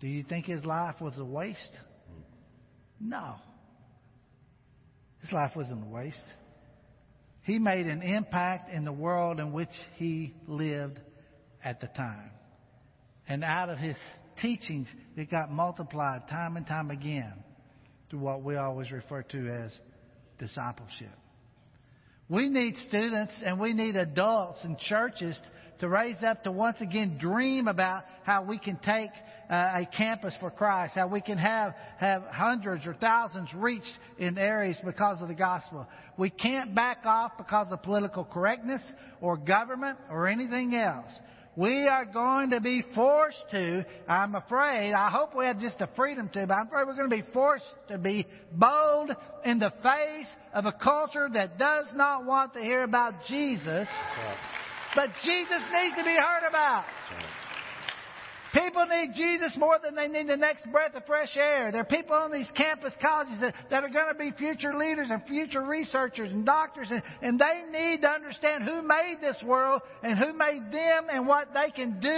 Do 0.00 0.08
you 0.08 0.24
think 0.24 0.46
his 0.46 0.64
life 0.64 0.96
was 1.00 1.16
a 1.16 1.24
waste? 1.24 1.78
No. 2.98 3.36
His 5.20 5.30
life 5.30 5.52
wasn't 5.54 5.84
a 5.84 5.88
waste. 5.88 6.24
He 7.42 7.58
made 7.58 7.86
an 7.86 8.02
impact 8.02 8.70
in 8.70 8.84
the 8.84 8.92
world 8.92 9.40
in 9.40 9.52
which 9.52 9.70
he 9.96 10.34
lived 10.46 11.00
at 11.64 11.80
the 11.80 11.88
time. 11.88 12.30
And 13.28 13.42
out 13.42 13.68
of 13.68 13.78
his 13.78 13.96
teachings, 14.40 14.88
it 15.16 15.30
got 15.30 15.50
multiplied 15.50 16.28
time 16.28 16.56
and 16.56 16.66
time 16.66 16.90
again 16.90 17.32
through 18.10 18.20
what 18.20 18.42
we 18.42 18.56
always 18.56 18.90
refer 18.90 19.22
to 19.22 19.48
as 19.48 19.76
discipleship. 20.38 21.12
We 22.28 22.48
need 22.48 22.76
students 22.88 23.34
and 23.44 23.58
we 23.58 23.72
need 23.72 23.96
adults 23.96 24.60
and 24.62 24.78
churches 24.78 25.38
to 25.82 25.88
raise 25.88 26.22
up 26.22 26.44
to 26.44 26.52
once 26.52 26.80
again 26.80 27.18
dream 27.18 27.66
about 27.66 28.04
how 28.22 28.44
we 28.44 28.56
can 28.56 28.76
take 28.84 29.10
uh, 29.50 29.80
a 29.80 29.88
campus 29.96 30.32
for 30.38 30.48
Christ, 30.48 30.94
how 30.94 31.08
we 31.08 31.20
can 31.20 31.36
have, 31.36 31.74
have 31.98 32.22
hundreds 32.30 32.86
or 32.86 32.94
thousands 32.94 33.52
reached 33.52 33.90
in 34.16 34.38
areas 34.38 34.76
because 34.84 35.20
of 35.20 35.26
the 35.26 35.34
gospel. 35.34 35.84
We 36.16 36.30
can't 36.30 36.72
back 36.72 36.98
off 37.04 37.32
because 37.36 37.66
of 37.72 37.82
political 37.82 38.24
correctness 38.24 38.80
or 39.20 39.36
government 39.36 39.98
or 40.08 40.28
anything 40.28 40.72
else. 40.76 41.10
We 41.56 41.88
are 41.88 42.04
going 42.04 42.50
to 42.50 42.60
be 42.60 42.84
forced 42.94 43.44
to, 43.50 43.84
I'm 44.06 44.36
afraid, 44.36 44.92
I 44.92 45.10
hope 45.10 45.34
we 45.34 45.46
have 45.46 45.58
just 45.58 45.80
the 45.80 45.88
freedom 45.96 46.30
to, 46.32 46.46
but 46.46 46.54
I'm 46.54 46.68
afraid 46.68 46.86
we're 46.86 46.94
going 46.94 47.10
to 47.10 47.16
be 47.16 47.32
forced 47.32 47.64
to 47.88 47.98
be 47.98 48.24
bold 48.52 49.10
in 49.44 49.58
the 49.58 49.72
face 49.82 50.28
of 50.54 50.64
a 50.64 50.72
culture 50.72 51.28
that 51.34 51.58
does 51.58 51.86
not 51.96 52.24
want 52.24 52.54
to 52.54 52.60
hear 52.60 52.84
about 52.84 53.14
Jesus. 53.26 53.88
But 54.94 55.10
Jesus 55.24 55.62
needs 55.72 55.96
to 55.96 56.04
be 56.04 56.16
heard 56.16 56.48
about. 56.48 56.84
People 58.52 58.84
need 58.84 59.14
Jesus 59.14 59.56
more 59.56 59.78
than 59.82 59.94
they 59.94 60.08
need 60.08 60.28
the 60.28 60.36
next 60.36 60.70
breath 60.70 60.94
of 60.94 61.06
fresh 61.06 61.38
air. 61.38 61.72
There 61.72 61.80
are 61.80 61.86
people 61.86 62.14
on 62.14 62.30
these 62.30 62.48
campus 62.54 62.92
colleges 63.00 63.40
that, 63.40 63.54
that 63.70 63.82
are 63.82 63.88
going 63.88 64.12
to 64.12 64.18
be 64.18 64.30
future 64.36 64.74
leaders 64.74 65.08
and 65.10 65.22
future 65.26 65.62
researchers 65.62 66.30
and 66.30 66.44
doctors, 66.44 66.88
and, 66.90 67.02
and 67.22 67.40
they 67.40 67.62
need 67.70 68.02
to 68.02 68.08
understand 68.10 68.64
who 68.64 68.82
made 68.82 69.16
this 69.22 69.42
world 69.42 69.80
and 70.02 70.18
who 70.18 70.34
made 70.34 70.70
them 70.70 71.06
and 71.10 71.26
what 71.26 71.48
they 71.54 71.70
can 71.70 71.98
do 71.98 72.08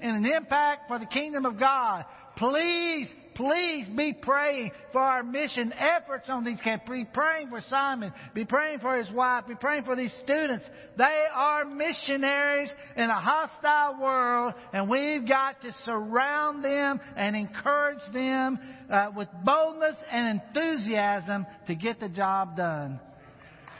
in 0.00 0.10
an 0.14 0.24
impact 0.24 0.88
for 0.88 0.98
the 0.98 1.06
kingdom 1.06 1.44
of 1.44 1.58
God. 1.58 2.06
Please 2.38 3.08
Please 3.34 3.86
be 3.96 4.12
praying 4.12 4.72
for 4.92 5.00
our 5.00 5.22
mission 5.22 5.72
efforts 5.72 6.28
on 6.28 6.44
these 6.44 6.60
camps. 6.60 6.88
Be 6.88 7.04
praying 7.04 7.48
for 7.48 7.62
Simon. 7.68 8.12
Be 8.34 8.44
praying 8.44 8.80
for 8.80 8.96
his 8.96 9.10
wife. 9.10 9.46
Be 9.46 9.54
praying 9.54 9.84
for 9.84 9.96
these 9.96 10.12
students. 10.22 10.64
They 10.98 11.24
are 11.32 11.64
missionaries 11.64 12.70
in 12.96 13.08
a 13.08 13.20
hostile 13.20 14.00
world, 14.00 14.54
and 14.72 14.88
we've 14.88 15.26
got 15.26 15.60
to 15.62 15.74
surround 15.84 16.64
them 16.64 17.00
and 17.16 17.34
encourage 17.36 18.02
them 18.12 18.58
uh, 18.90 19.10
with 19.16 19.28
boldness 19.44 19.96
and 20.10 20.40
enthusiasm 20.40 21.46
to 21.66 21.74
get 21.74 22.00
the 22.00 22.08
job 22.08 22.56
done. 22.56 23.00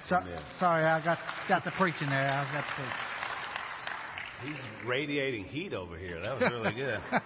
So, 0.09 0.17
sorry, 0.59 0.85
I 0.85 1.03
got 1.05 1.19
got 1.49 1.65
the 1.65 1.71
preaching 1.73 2.09
there. 2.09 2.29
I 2.29 2.43
was 2.43 2.51
got 2.53 2.65
the 2.65 2.83
preaching. 2.83 3.12
He's 4.45 4.87
radiating 4.87 5.45
heat 5.45 5.73
over 5.73 5.97
here. 5.97 6.21
That 6.21 6.41
was 6.41 6.53
really 6.53 6.75
good. 6.75 7.01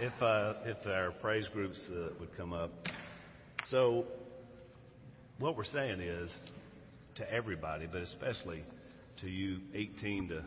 if 0.00 0.22
uh, 0.22 0.54
if 0.64 0.86
our 0.86 1.10
praise 1.20 1.46
groups 1.52 1.80
uh, 1.90 2.14
would 2.20 2.34
come 2.36 2.52
up. 2.52 2.70
So, 3.70 4.04
what 5.38 5.56
we're 5.56 5.64
saying 5.64 6.00
is 6.00 6.30
to 7.16 7.30
everybody, 7.30 7.86
but 7.86 8.02
especially 8.02 8.62
to 9.20 9.28
you 9.28 9.58
18 9.74 10.28
to 10.28 10.44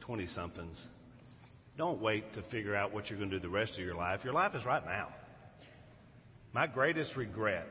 20 0.00 0.26
somethings, 0.28 0.82
don't 1.76 2.00
wait 2.00 2.32
to 2.34 2.42
figure 2.50 2.74
out 2.74 2.92
what 2.92 3.08
you're 3.08 3.18
going 3.18 3.30
to 3.30 3.38
do 3.38 3.42
the 3.42 3.48
rest 3.48 3.72
of 3.72 3.80
your 3.80 3.94
life. 3.94 4.20
Your 4.24 4.34
life 4.34 4.54
is 4.54 4.64
right 4.64 4.84
now. 4.84 5.08
My 6.52 6.66
greatest 6.66 7.14
regret 7.14 7.66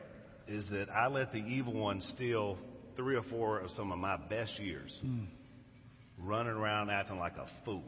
is 0.46 0.64
that 0.70 0.88
I 0.88 1.08
let 1.08 1.32
the 1.32 1.38
evil 1.38 1.74
one 1.74 2.00
steal 2.00 2.58
three 2.96 3.16
or 3.16 3.22
four 3.24 3.58
of 3.58 3.70
some 3.72 3.92
of 3.92 3.98
my 3.98 4.16
best 4.16 4.58
years, 4.58 4.96
mm. 5.04 5.26
Running 6.22 6.52
around 6.52 6.90
acting 6.90 7.18
like 7.18 7.36
a 7.36 7.46
fool. 7.64 7.82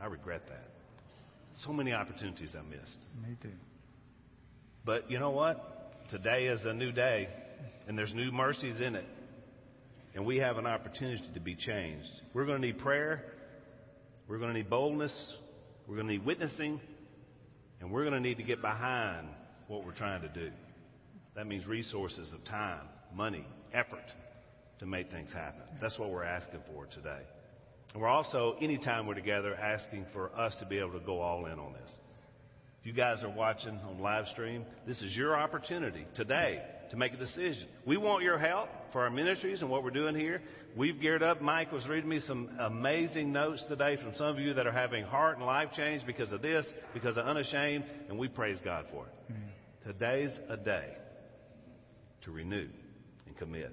I 0.00 0.06
regret 0.06 0.42
that. 0.48 0.68
So 1.64 1.72
many 1.72 1.92
opportunities 1.92 2.54
I 2.56 2.62
missed. 2.62 2.98
Me 3.22 3.36
too. 3.42 3.50
But 4.84 5.10
you 5.10 5.18
know 5.18 5.30
what? 5.30 6.08
Today 6.10 6.46
is 6.46 6.60
a 6.64 6.72
new 6.72 6.92
day, 6.92 7.28
and 7.86 7.98
there's 7.98 8.14
new 8.14 8.30
mercies 8.30 8.80
in 8.80 8.94
it. 8.94 9.04
And 10.14 10.24
we 10.24 10.38
have 10.38 10.56
an 10.56 10.66
opportunity 10.66 11.22
to 11.34 11.40
be 11.40 11.54
changed. 11.54 12.08
We're 12.32 12.46
going 12.46 12.60
to 12.60 12.66
need 12.66 12.78
prayer. 12.78 13.24
We're 14.28 14.38
going 14.38 14.52
to 14.52 14.58
need 14.58 14.70
boldness. 14.70 15.34
We're 15.86 15.96
going 15.96 16.06
to 16.06 16.12
need 16.14 16.24
witnessing. 16.24 16.80
And 17.80 17.90
we're 17.90 18.02
going 18.02 18.14
to 18.14 18.20
need 18.20 18.38
to 18.38 18.42
get 18.42 18.62
behind 18.62 19.28
what 19.66 19.84
we're 19.84 19.92
trying 19.94 20.22
to 20.22 20.28
do. 20.28 20.50
That 21.36 21.46
means 21.46 21.66
resources 21.66 22.32
of 22.32 22.44
time, 22.44 22.86
money, 23.14 23.46
effort 23.72 24.04
to 24.80 24.86
make 24.86 25.10
things 25.10 25.32
happen. 25.32 25.62
That's 25.80 25.98
what 25.98 26.10
we're 26.10 26.24
asking 26.24 26.60
for 26.72 26.86
today. 26.86 27.22
And 27.92 28.02
we're 28.02 28.08
also, 28.08 28.56
anytime 28.60 29.06
we're 29.06 29.14
together, 29.14 29.54
asking 29.54 30.06
for 30.12 30.30
us 30.38 30.54
to 30.60 30.66
be 30.66 30.78
able 30.78 30.92
to 30.92 31.00
go 31.00 31.20
all 31.20 31.46
in 31.46 31.58
on 31.58 31.72
this. 31.72 31.98
If 32.80 32.86
You 32.86 32.92
guys 32.92 33.24
are 33.24 33.30
watching 33.30 33.78
on 33.88 33.98
live 34.00 34.26
stream. 34.28 34.64
This 34.86 35.00
is 35.02 35.16
your 35.16 35.36
opportunity 35.36 36.06
today 36.14 36.62
to 36.90 36.96
make 36.96 37.12
a 37.12 37.16
decision. 37.16 37.66
We 37.86 37.96
want 37.96 38.22
your 38.22 38.38
help 38.38 38.68
for 38.92 39.02
our 39.02 39.10
ministries 39.10 39.62
and 39.62 39.70
what 39.70 39.82
we're 39.82 39.90
doing 39.90 40.14
here. 40.14 40.40
We've 40.76 41.00
geared 41.00 41.22
up. 41.22 41.42
Mike 41.42 41.72
was 41.72 41.86
reading 41.86 42.08
me 42.08 42.20
some 42.20 42.50
amazing 42.60 43.32
notes 43.32 43.64
today 43.68 43.96
from 43.96 44.14
some 44.14 44.28
of 44.28 44.38
you 44.38 44.54
that 44.54 44.66
are 44.66 44.72
having 44.72 45.04
heart 45.04 45.38
and 45.38 45.46
life 45.46 45.70
change 45.76 46.06
because 46.06 46.30
of 46.30 46.40
this, 46.40 46.66
because 46.94 47.16
of 47.16 47.26
unashamed, 47.26 47.84
and 48.08 48.18
we 48.18 48.28
praise 48.28 48.60
God 48.64 48.86
for 48.92 49.06
it. 49.06 49.32
Mm. 49.32 49.92
Today's 49.92 50.30
a 50.48 50.56
day 50.56 50.92
to 52.24 52.30
renew 52.30 52.68
and 53.26 53.36
commit. 53.36 53.72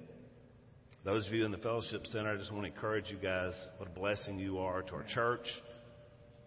Those 1.06 1.24
of 1.24 1.32
you 1.32 1.44
in 1.44 1.52
the 1.52 1.58
Fellowship 1.58 2.04
Center, 2.08 2.34
I 2.34 2.36
just 2.36 2.50
want 2.50 2.64
to 2.64 2.72
encourage 2.72 3.08
you 3.10 3.16
guys 3.16 3.52
what 3.76 3.88
a 3.88 3.92
blessing 3.92 4.40
you 4.40 4.58
are 4.58 4.82
to 4.82 4.92
our 4.92 5.04
church, 5.04 5.46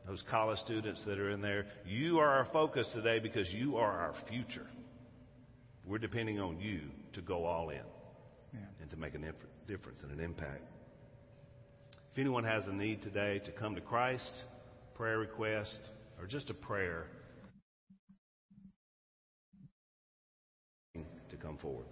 those 0.06 0.22
college 0.30 0.60
students 0.60 1.02
that 1.06 1.18
are 1.18 1.32
in 1.32 1.40
there. 1.40 1.68
You 1.86 2.20
are 2.20 2.28
our 2.28 2.46
focus 2.52 2.86
today 2.94 3.20
because 3.20 3.50
you 3.54 3.78
are 3.78 3.90
our 3.90 4.16
future. 4.28 4.68
We're 5.86 5.98
depending 5.98 6.42
on 6.42 6.60
you 6.60 6.82
to 7.14 7.22
go 7.22 7.46
all 7.46 7.70
in 7.70 7.78
yeah. 8.54 8.60
and 8.82 8.90
to 8.90 8.98
make 8.98 9.16
a 9.16 9.20
difference 9.66 10.00
and 10.04 10.12
an 10.12 10.20
impact. 10.20 10.64
If 12.12 12.20
anyone 12.20 12.44
has 12.44 12.68
a 12.68 12.74
need 12.74 13.02
today 13.02 13.40
to 13.46 13.52
come 13.54 13.76
to 13.76 13.82
Christ, 13.82 14.44
prayer 14.94 15.20
request, 15.20 15.80
or 16.20 16.28
just 16.28 16.50
a 16.50 16.54
prayer, 16.54 17.06
to 20.96 21.38
come 21.42 21.58
forward. 21.60 21.86